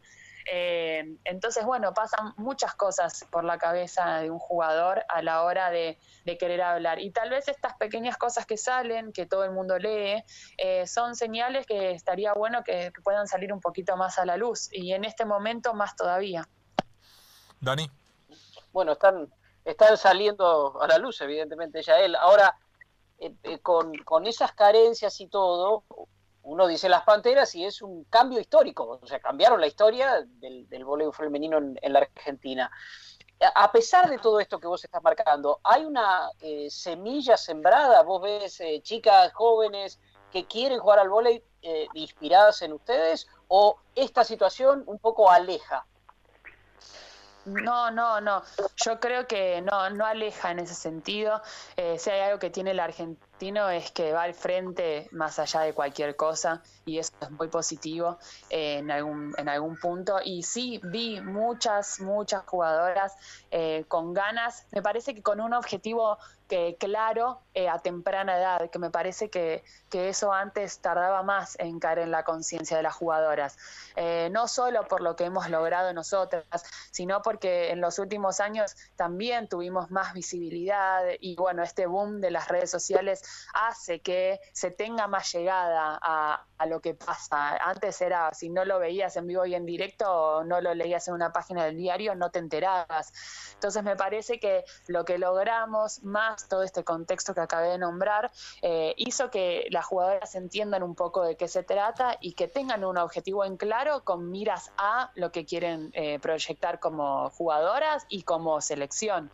Eh, 0.52 1.18
entonces, 1.24 1.66
bueno, 1.66 1.94
pasan 1.94 2.34
muchas 2.38 2.76
cosas 2.76 3.26
por 3.32 3.44
la 3.44 3.58
cabeza 3.58 4.20
de 4.20 4.30
un 4.30 4.40
jugador 4.40 5.06
a 5.08 5.22
la 5.22 5.44
hora 5.44 5.70
de, 5.70 5.98
querer 6.40 6.62
hablar. 6.62 7.00
Y 7.00 7.12
tal 7.12 7.30
vez 7.30 7.48
estas 7.48 7.76
pequeñas 7.76 8.18
cosas 8.18 8.46
que 8.46 8.58
salen, 8.58 9.14
que 9.14 9.26
todo 9.26 9.44
el 9.44 9.52
mundo 9.52 9.78
lee, 9.78 10.24
eh, 10.58 10.88
son 10.88 11.16
señales 11.16 11.66
que 11.66 11.92
estaría 11.92 12.34
bueno 12.34 12.64
que, 12.64 12.92
puedan 13.04 13.28
salir 13.28 13.54
un 13.54 13.62
poquito 13.62 13.96
más 13.98 14.18
a 14.18 14.26
la 14.26 14.38
luz. 14.38 14.70
Y 14.72 14.94
en 14.94 15.06
este 15.06 15.26
momento 15.26 15.74
más 15.74 15.96
todavía. 15.96 16.48
Dani. 17.60 17.90
Bueno, 18.72 18.94
están, 18.94 19.32
están 19.64 19.98
saliendo 19.98 20.82
a 20.82 20.88
la 20.88 20.98
luz, 20.98 21.22
evidentemente, 21.22 21.82
ya 21.84 22.00
él. 22.00 22.16
Ahora, 22.16 22.58
eh, 23.20 23.60
con, 23.60 23.96
con 24.00 24.26
esas 24.26 24.52
carencias 24.54 25.22
y 25.22 25.28
todo, 25.28 25.84
uno 26.44 26.68
dice 26.68 26.90
las 26.90 27.04
Panteras 27.04 27.56
y 27.56 27.66
es 27.66 27.82
un 27.82 28.04
cambio 28.06 28.40
histórico, 28.40 29.00
o 29.02 29.08
sea, 29.08 29.20
cambiaron 29.20 29.62
la 29.62 29.68
historia 29.68 30.26
del, 30.26 30.68
del 30.68 30.86
voleibol 30.86 31.14
femenino 31.14 31.58
en, 31.58 31.94
la 31.94 32.00
Argentina. 32.00 32.70
A 33.56 33.72
pesar 33.72 34.10
de 34.10 34.20
todo 34.20 34.40
esto 34.40 34.60
que 34.60 34.68
vos 34.68 34.84
estás 34.84 35.02
marcando, 35.04 35.60
¿hay 35.64 35.86
una 35.86 36.30
eh, 36.40 36.70
semilla 36.70 37.36
sembrada? 37.38 38.04
¿Vos 38.04 38.22
ves 38.22 38.60
eh, 38.62 38.82
chicas 38.82 39.34
jóvenes 39.34 40.00
que 40.32 40.46
quieren 40.46 40.80
jugar 40.80 41.00
al 41.00 41.10
voleibol 41.10 41.44
eh, 41.62 41.88
inspiradas 41.94 42.62
en 42.62 42.74
ustedes? 42.74 43.28
¿O 43.48 43.78
esta 43.96 44.24
situación 44.24 44.84
un 44.86 45.00
poco 45.00 45.30
aleja? 45.30 45.86
No, 47.46 47.92
no, 47.92 48.22
no. 48.22 48.44
Yo 48.78 49.00
creo 49.02 49.28
que 49.28 49.62
no, 49.62 49.90
no 49.90 50.06
aleja 50.06 50.52
en 50.52 50.60
ese 50.60 50.76
sentido. 50.76 51.42
si 51.98 52.10
hay 52.10 52.22
algo 52.22 52.40
que 52.40 52.50
tiene 52.50 52.74
la 52.74 52.86
Argentina 52.86 53.33
argentino 53.34 53.70
es 53.70 53.92
que 53.92 54.14
va 54.14 54.24
al 54.24 54.34
frente 54.36 55.10
más 55.12 55.40
allá 55.40 55.62
de 55.62 55.74
cualquier 55.74 56.16
cosa 56.16 56.62
y 56.86 57.00
eso 57.00 57.14
es 57.22 57.32
muy 57.32 57.48
positivo 57.48 58.18
eh, 58.50 58.78
en, 58.78 58.92
algún, 58.92 59.34
en 59.38 59.50
algún 59.50 59.78
punto. 59.78 60.20
Y 60.24 60.44
sí, 60.44 60.80
vi 60.84 61.20
muchas, 61.20 62.00
muchas 62.00 62.46
jugadoras 62.46 63.16
eh, 63.52 63.86
con 63.88 64.14
ganas, 64.14 64.66
me 64.72 64.82
parece 64.82 65.16
que 65.16 65.22
con 65.22 65.40
un 65.40 65.54
objetivo 65.54 66.18
que, 66.48 66.76
claro 66.78 67.40
eh, 67.56 67.68
a 67.70 67.80
temprana 67.80 68.38
edad, 68.38 68.70
que 68.70 68.78
me 68.78 68.92
parece 68.92 69.30
que, 69.30 69.64
que, 69.90 70.10
eso 70.10 70.32
antes 70.32 70.80
tardaba 70.80 71.24
más 71.24 71.58
en 71.58 71.80
caer 71.80 72.00
en 72.00 72.12
la 72.12 72.24
conciencia 72.24 72.78
de 72.78 72.84
las 72.84 72.94
jugadoras. 72.94 73.58
no 74.30 74.48
solo 74.48 74.88
por 74.88 75.02
lo 75.02 75.16
que 75.16 75.24
hemos 75.24 75.50
logrado 75.50 75.94
nosotras, 75.94 76.46
sino 76.92 77.22
porque 77.22 77.72
en 77.72 77.82
los 77.82 77.98
últimos 77.98 78.40
años 78.40 78.76
también 78.96 79.48
tuvimos 79.48 79.90
más 79.90 80.14
visibilidad 80.14 81.04
y 81.20 81.36
bueno, 81.36 81.64
este 81.64 81.88
boom 81.88 82.22
de 82.22 82.30
las 82.30 82.50
redes 82.50 82.70
sociales 82.70 83.23
hace 83.54 84.02
que 84.02 84.40
se 84.54 84.72
tenga 84.72 85.08
más 85.08 85.32
llegada 85.34 86.00
a, 86.02 86.46
lo 86.66 86.82
que 86.82 86.94
pasa. 86.94 87.58
Antes 87.58 88.02
era, 88.02 88.34
si 88.34 88.50
no 88.50 88.66
lo 88.66 88.80
veías 88.80 89.16
en 89.18 89.28
vivo 89.28 89.46
y 89.46 89.56
en 89.56 89.66
directo, 89.66 90.44
no 90.44 90.62
lo 90.62 90.74
leías 90.74 91.08
en 91.08 91.14
una 91.14 91.32
página 91.32 91.66
del 91.66 91.78
diario, 91.78 92.16
no 92.16 92.32
te 92.32 92.40
enterabas. 92.40 93.14
Entonces 93.54 93.84
me 93.84 93.96
parece 93.96 94.40
que 94.40 94.64
lo 94.88 95.06
que 95.06 95.18
logramos, 95.18 96.04
más 96.04 96.48
todo 96.48 96.64
este 96.64 96.84
contexto 96.84 97.34
que 97.34 97.42
acabé 97.42 97.70
de 97.70 97.78
nombrar, 97.78 98.32
eh, 98.62 98.94
hizo 98.98 99.30
que 99.30 99.68
las 99.70 99.86
jugadoras 99.86 100.36
entiendan 100.36 100.84
un 100.84 100.96
poco 100.96 101.24
de 101.24 101.36
qué 101.36 101.48
se 101.48 101.64
trata 101.64 102.18
y 102.20 102.34
que 102.34 102.48
tengan 102.48 102.84
un 102.84 102.98
objetivo 102.98 103.46
en 103.46 103.58
claro 103.58 104.04
con 104.04 104.30
miras 104.32 104.72
a 104.78 105.12
lo 105.16 105.32
que 105.32 105.46
quieren 105.46 105.92
eh, 105.94 106.20
proyectar 106.20 106.80
como 106.80 107.30
jugadoras 107.32 108.06
y 108.10 108.24
como 108.24 108.62
selección. 108.62 109.32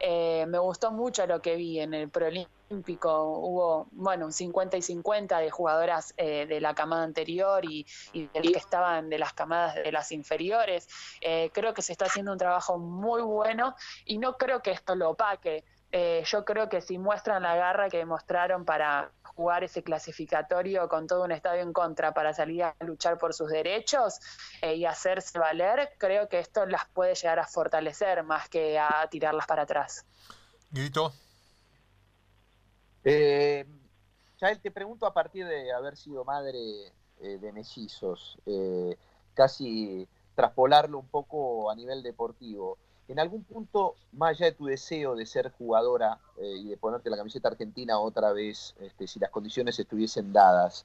Eh, 0.00 0.46
me 0.46 0.58
gustó 0.58 0.92
mucho 0.92 1.26
lo 1.26 1.40
que 1.40 1.56
vi 1.56 1.80
en 1.80 1.94
el 1.94 2.08
Prolímpico. 2.08 2.48
Hubo, 2.68 3.88
bueno, 3.92 4.26
un 4.26 4.32
50 4.32 4.76
y 4.76 4.82
50 4.82 5.38
de 5.38 5.50
jugadoras 5.50 6.14
eh, 6.16 6.46
de 6.46 6.60
la 6.60 6.67
camada 6.74 7.04
anterior 7.04 7.64
y, 7.64 7.86
y 8.12 8.26
que 8.28 8.58
estaban 8.58 9.08
de 9.08 9.18
las 9.18 9.32
camadas 9.32 9.74
de 9.74 9.92
las 9.92 10.12
inferiores. 10.12 10.88
Eh, 11.20 11.50
creo 11.52 11.74
que 11.74 11.82
se 11.82 11.92
está 11.92 12.06
haciendo 12.06 12.32
un 12.32 12.38
trabajo 12.38 12.78
muy 12.78 13.22
bueno 13.22 13.74
y 14.04 14.18
no 14.18 14.36
creo 14.36 14.62
que 14.62 14.70
esto 14.70 14.94
lo 14.94 15.10
opaque. 15.10 15.64
yo 16.30 16.44
creo 16.44 16.68
que 16.68 16.82
si 16.82 16.98
muestran 16.98 17.42
la 17.42 17.56
garra 17.56 17.88
que 17.88 18.04
mostraron 18.04 18.64
para 18.64 19.10
jugar 19.38 19.62
ese 19.62 19.84
clasificatorio 19.84 20.88
con 20.88 21.06
todo 21.06 21.22
un 21.22 21.30
estadio 21.30 21.62
en 21.62 21.72
contra 21.72 22.12
para 22.12 22.34
salir 22.34 22.64
a 22.64 22.74
luchar 22.80 23.18
por 23.18 23.32
sus 23.32 23.48
derechos 23.50 24.18
eh, 24.62 24.74
y 24.74 24.84
hacerse 24.84 25.38
valer, 25.38 25.90
creo 25.96 26.28
que 26.28 26.40
esto 26.40 26.66
las 26.66 26.88
puede 26.88 27.14
llegar 27.14 27.38
a 27.38 27.46
fortalecer 27.46 28.24
más 28.24 28.48
que 28.48 28.80
a 28.80 29.06
tirarlas 29.08 29.46
para 29.46 29.62
atrás. 29.62 30.04
Guito. 30.72 31.12
Eh, 33.04 33.64
Chael, 34.38 34.60
te 34.60 34.70
pregunto 34.70 35.04
a 35.04 35.12
partir 35.12 35.46
de 35.46 35.72
haber 35.72 35.96
sido 35.96 36.24
madre 36.24 36.60
eh, 37.20 37.38
de 37.38 37.52
mellizos, 37.52 38.38
eh, 38.46 38.96
casi 39.34 40.06
traspolarlo 40.36 41.00
un 41.00 41.08
poco 41.08 41.70
a 41.70 41.74
nivel 41.74 42.04
deportivo 42.04 42.78
en 43.08 43.18
algún 43.18 43.42
punto, 43.42 43.96
más 44.12 44.30
allá 44.30 44.46
de 44.46 44.52
tu 44.52 44.66
deseo 44.66 45.16
de 45.16 45.26
ser 45.26 45.50
jugadora 45.50 46.20
eh, 46.36 46.54
y 46.56 46.68
de 46.68 46.76
ponerte 46.76 47.10
la 47.10 47.16
camiseta 47.16 47.48
argentina 47.48 47.98
otra 47.98 48.32
vez, 48.32 48.76
este, 48.78 49.08
si 49.08 49.18
las 49.18 49.30
condiciones 49.30 49.78
estuviesen 49.78 50.32
dadas, 50.32 50.84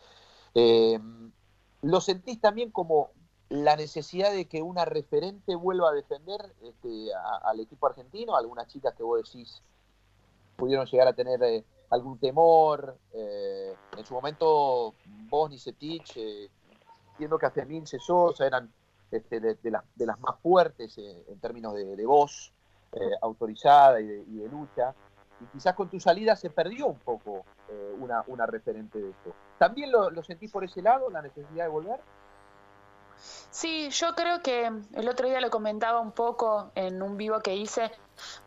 ¿lo 1.81 2.01
sentís 2.01 2.39
también 2.41 2.71
como 2.71 3.09
la 3.49 3.75
necesidad 3.75 4.31
de 4.31 4.45
que 4.45 4.63
una 4.63 4.85
referente 4.85 5.55
vuelva 5.55 5.89
a 5.89 5.93
defender 5.93 6.39
este, 6.63 7.09
al 7.43 7.59
equipo 7.59 7.85
argentino? 7.85 8.35
Algunas 8.35 8.67
chicas 8.67 8.95
que 8.95 9.03
vos 9.03 9.21
decís 9.21 9.61
pudieron 10.55 10.87
llegar 10.87 11.09
a 11.09 11.13
tener 11.13 11.63
algún 11.93 12.17
temor. 12.17 12.97
en 13.13 14.05
su 14.05 14.13
momento, 14.13 14.93
vos, 15.29 15.49
Nisetich, 15.49 16.17
viendo 17.17 17.37
que 17.37 17.45
hasta 17.45 17.65
Mince 17.65 17.99
Sosa 17.99 18.45
eran 18.45 18.71
este, 19.13 19.39
de, 19.39 19.71
las 19.71 20.19
más 20.19 20.39
fuertes 20.41 20.97
eh, 20.97 21.23
en 21.27 21.39
términos 21.39 21.75
de, 21.75 22.05
voz 22.05 22.51
eh, 22.93 22.99
autorizada 23.21 24.01
y 24.01 24.07
de, 24.07 24.49
lucha. 24.49 24.93
Y 25.39 25.45
quizás 25.45 25.75
con 25.75 25.89
tu 25.89 25.99
salida 25.99 26.35
se 26.35 26.49
perdió 26.49 26.87
un 26.87 26.99
poco 26.99 27.45
eh, 27.69 27.95
una, 27.99 28.45
referente 28.47 28.99
de 28.99 29.09
eso. 29.09 29.35
¿También 29.59 29.91
lo, 29.91 30.09
lo 30.09 30.23
sentís 30.23 30.51
por 30.51 30.63
ese 30.63 30.81
lado, 30.81 31.09
la 31.11 31.21
necesidad 31.21 31.65
de 31.65 31.69
volver? 31.69 31.99
Sí, 33.51 33.89
yo 33.91 34.15
creo 34.15 34.41
que 34.41 34.71
el 34.93 35.07
otro 35.07 35.27
día 35.27 35.39
lo 35.41 35.51
comentaba 35.51 35.99
un 35.99 36.11
poco 36.11 36.71
en 36.73 37.01
un 37.03 37.15
vivo 37.15 37.39
que 37.41 37.55
hice. 37.55 37.91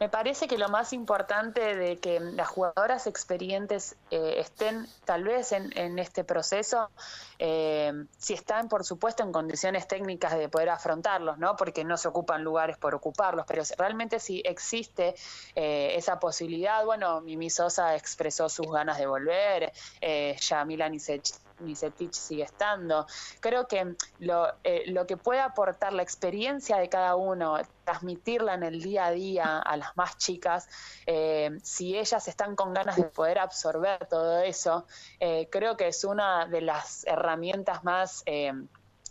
Me 0.01 0.09
parece 0.09 0.49
que 0.49 0.59
lo 0.59 0.69
más 0.69 0.93
importante 0.93 1.77
de 1.77 1.99
que 1.99 2.21
las 2.21 2.49
jugadoras 2.49 3.07
experientes 3.07 3.97
eh, 4.11 4.35
estén 4.39 4.87
tal 5.05 5.25
vez 5.25 5.53
en, 5.53 5.99
este 5.99 6.25
proceso, 6.25 6.91
eh, 7.39 7.93
si 8.19 8.35
están 8.35 8.69
por 8.69 8.85
supuesto 8.85 9.23
en 9.23 9.33
condiciones 9.33 9.89
técnicas 9.89 10.37
de 10.37 10.49
poder 10.49 10.71
afrontarlos, 10.71 11.39
¿no? 11.39 11.57
Porque 11.57 11.85
no 11.85 11.97
se 11.97 12.09
ocupan 12.09 12.45
lugares 12.45 12.77
por 12.77 12.95
ocuparlos, 12.95 13.47
pero 13.47 13.63
realmente 13.79 14.21
si 14.21 14.43
existe 14.45 15.15
eh, 15.55 15.95
esa 15.97 16.19
posibilidad, 16.19 16.85
bueno, 16.85 17.21
Mimi 17.21 17.51
Sosa 17.51 17.95
expresó 17.97 18.49
sus 18.49 18.71
ganas 18.71 18.99
de 18.99 19.07
volver, 19.07 19.73
eh, 20.01 20.37
Yamila 20.41 20.89
Nisech 20.89 21.46
Nisetich 21.61 22.15
sigue 22.15 22.45
estando. 22.45 23.07
Creo 23.41 23.67
que 23.67 23.97
lo, 24.19 24.49
eh, 24.65 24.85
lo 24.87 25.07
que 25.07 25.17
puede 25.17 25.41
aportar 25.41 25.93
la 25.93 26.03
experiencia 26.03 26.79
de 26.79 26.89
cada 26.89 27.17
uno, 27.17 27.59
transmitirla 27.85 28.55
en 28.55 28.63
el 28.63 28.83
día 28.83 29.07
a 29.07 29.11
día 29.11 29.59
a 29.59 29.77
las 29.77 29.97
más 29.97 30.17
chicas, 30.19 30.69
eh, 31.07 31.57
si 31.63 31.97
ellas 31.97 32.29
están 32.29 32.57
con 32.57 32.75
ganas 32.75 32.97
de 32.97 33.05
poder 33.05 33.39
absorber 33.39 34.07
todo 34.07 34.41
eso, 34.41 34.87
eh, 35.21 35.49
creo 35.51 35.77
que 35.77 35.89
es 35.89 36.05
una 36.05 36.47
de 36.47 36.61
las 36.61 37.07
herramientas 37.07 37.85
más 37.85 38.25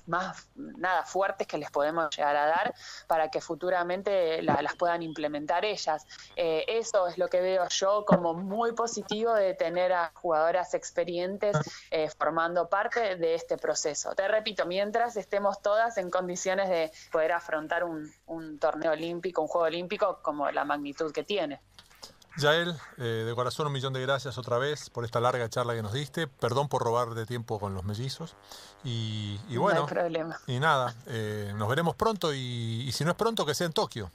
más 0.07 0.49
nada 0.55 1.03
fuertes 1.03 1.47
que 1.47 1.57
les 1.57 1.71
podemos 1.71 2.15
llegar 2.15 2.35
a 2.35 2.45
dar 2.45 2.75
para 3.07 3.29
que 3.29 3.41
futuramente 3.41 4.41
las 4.41 4.75
puedan 4.75 5.01
implementar 5.01 5.65
ellas. 5.65 6.05
Eh, 6.35 6.65
eso 6.67 7.07
es 7.07 7.17
lo 7.17 7.27
que 7.27 7.41
veo 7.41 7.67
yo 7.69 8.05
como 8.05 8.33
muy 8.33 8.73
positivo 8.73 9.33
de 9.33 9.53
tener 9.53 9.93
a 9.93 10.11
jugadoras 10.13 10.73
experientes 10.73 11.57
eh, 11.91 12.09
formando 12.09 12.69
parte 12.69 13.15
de 13.15 13.35
este 13.35 13.57
proceso. 13.57 14.13
Te 14.15 14.27
repito, 14.27 14.65
mientras 14.65 15.17
estemos 15.17 15.61
todas 15.61 15.97
en 15.97 16.09
condiciones 16.09 16.69
de 16.69 16.91
poder 17.11 17.31
afrontar 17.31 17.83
un 17.83 18.59
torneo 18.59 18.91
olímpico, 18.91 19.41
un 19.41 19.47
juego 19.47 19.67
olímpico 19.67 20.19
como 20.21 20.49
la 20.51 20.65
magnitud 20.65 21.11
que 21.11 21.23
tiene. 21.23 21.61
Yael, 22.37 22.75
eh, 22.97 23.23
de 23.25 23.35
corazón 23.35 23.67
un 23.67 23.73
millón 23.73 23.93
de 23.93 24.01
gracias 24.01 24.37
otra 24.37 24.57
vez 24.57 24.89
por 24.89 25.05
esta 25.05 25.19
larga 25.19 25.47
charla 25.49 25.73
que 25.73 25.81
nos 25.81 25.93
diste. 25.93 26.27
Perdón 26.27 26.67
por 26.67 26.83
robar 26.83 27.13
de 27.13 27.25
tiempo 27.25 27.59
con 27.59 27.73
los 27.73 27.83
mellizos. 27.83 28.35
Y, 28.83 29.37
bueno, 29.57 29.81
no 29.81 29.87
hay 29.87 29.93
problema. 29.93 30.39
y 30.47 30.59
nada, 30.59 30.93
eh, 31.07 31.53
nos 31.55 31.67
veremos 31.67 31.95
pronto 31.95 32.33
y, 32.33 32.83
y 32.87 32.91
si 32.91 33.03
no 33.03 33.11
es 33.11 33.17
pronto, 33.17 33.45
que 33.45 33.55
sea 33.55 33.67
en 33.67 33.73
Tokio. 33.73 34.11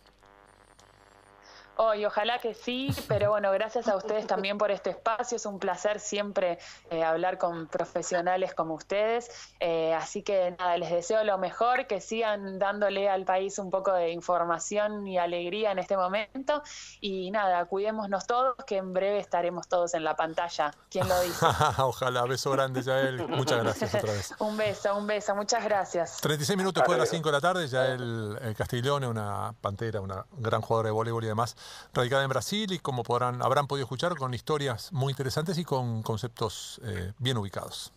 Oh, 1.83 1.95
ojalá 2.07 2.39
que 2.41 2.53
sí, 2.53 2.95
pero 3.09 3.31
bueno, 3.31 3.51
gracias 3.53 3.89
a 3.89 3.97
ustedes 3.97 4.27
también 4.27 4.59
por 4.59 4.71
este 4.71 4.91
espacio. 4.91 5.37
Es 5.37 5.47
un 5.47 5.59
placer 5.59 5.99
siempre 5.99 6.59
eh, 6.91 7.03
hablar 7.03 7.39
con 7.39 7.69
profesionales 7.69 8.53
como 8.53 8.75
ustedes. 8.75 9.31
Eh, 9.61 9.95
así 9.95 10.23
que 10.23 10.55
nada, 10.59 10.77
les 10.77 10.91
deseo 10.91 11.25
lo 11.25 11.39
mejor, 11.39 11.87
que 11.87 12.03
sigan 12.03 12.59
dándole 12.59 13.09
al 13.09 13.25
país 13.25 13.59
un 13.59 13.71
poco 13.71 13.95
de 13.95 14.11
información 14.11 15.07
y 15.07 15.17
alegría 15.17 15.73
en 15.73 15.79
este 15.79 15.97
momento. 15.97 16.63
Y 17.01 17.31
nada, 17.31 17.65
cuidémonos 17.65 18.27
todos, 18.27 18.57
que 18.67 18.77
en 18.77 18.93
breve 18.93 19.19
estaremos 19.19 19.67
todos 19.67 19.95
en 19.95 20.05
la 20.05 20.17
pantalla. 20.17 20.75
¿Quién 20.91 21.09
lo 21.09 21.19
dice? 21.23 21.47
ojalá, 21.79 22.27
beso 22.27 22.51
grande, 22.51 22.83
Yael. 22.83 23.27
Muchas 23.27 23.63
gracias 23.63 23.95
otra 23.95 24.13
vez. 24.13 24.35
un 24.39 24.55
beso, 24.59 24.95
un 24.95 25.07
beso, 25.07 25.35
muchas 25.35 25.65
gracias. 25.65 26.19
36 26.21 26.59
minutos 26.59 26.83
después 26.83 26.99
de 26.99 27.01
las 27.05 27.09
5 27.09 27.27
de 27.27 27.33
la 27.33 27.41
tarde, 27.41 27.67
Yael 27.67 28.39
el 28.43 28.55
Castiglione, 28.55 29.07
una 29.07 29.55
pantera, 29.63 30.03
una 30.03 30.27
gran 30.33 30.61
jugadora 30.61 30.89
de 30.89 30.93
voleibol 30.93 31.25
y 31.25 31.29
demás 31.29 31.57
radicada 31.93 32.23
en 32.23 32.29
Brasil 32.29 32.73
y 32.73 32.79
como 32.79 33.03
podrán, 33.03 33.43
habrán 33.43 33.67
podido 33.67 33.85
escuchar 33.85 34.17
con 34.17 34.35
historias 34.35 34.93
muy 34.93 35.13
interesantes 35.13 35.59
y 35.59 35.65
con 35.65 36.03
conceptos 36.03 36.81
eh, 36.85 37.13
bien 37.19 37.37
ubicados. 37.37 37.93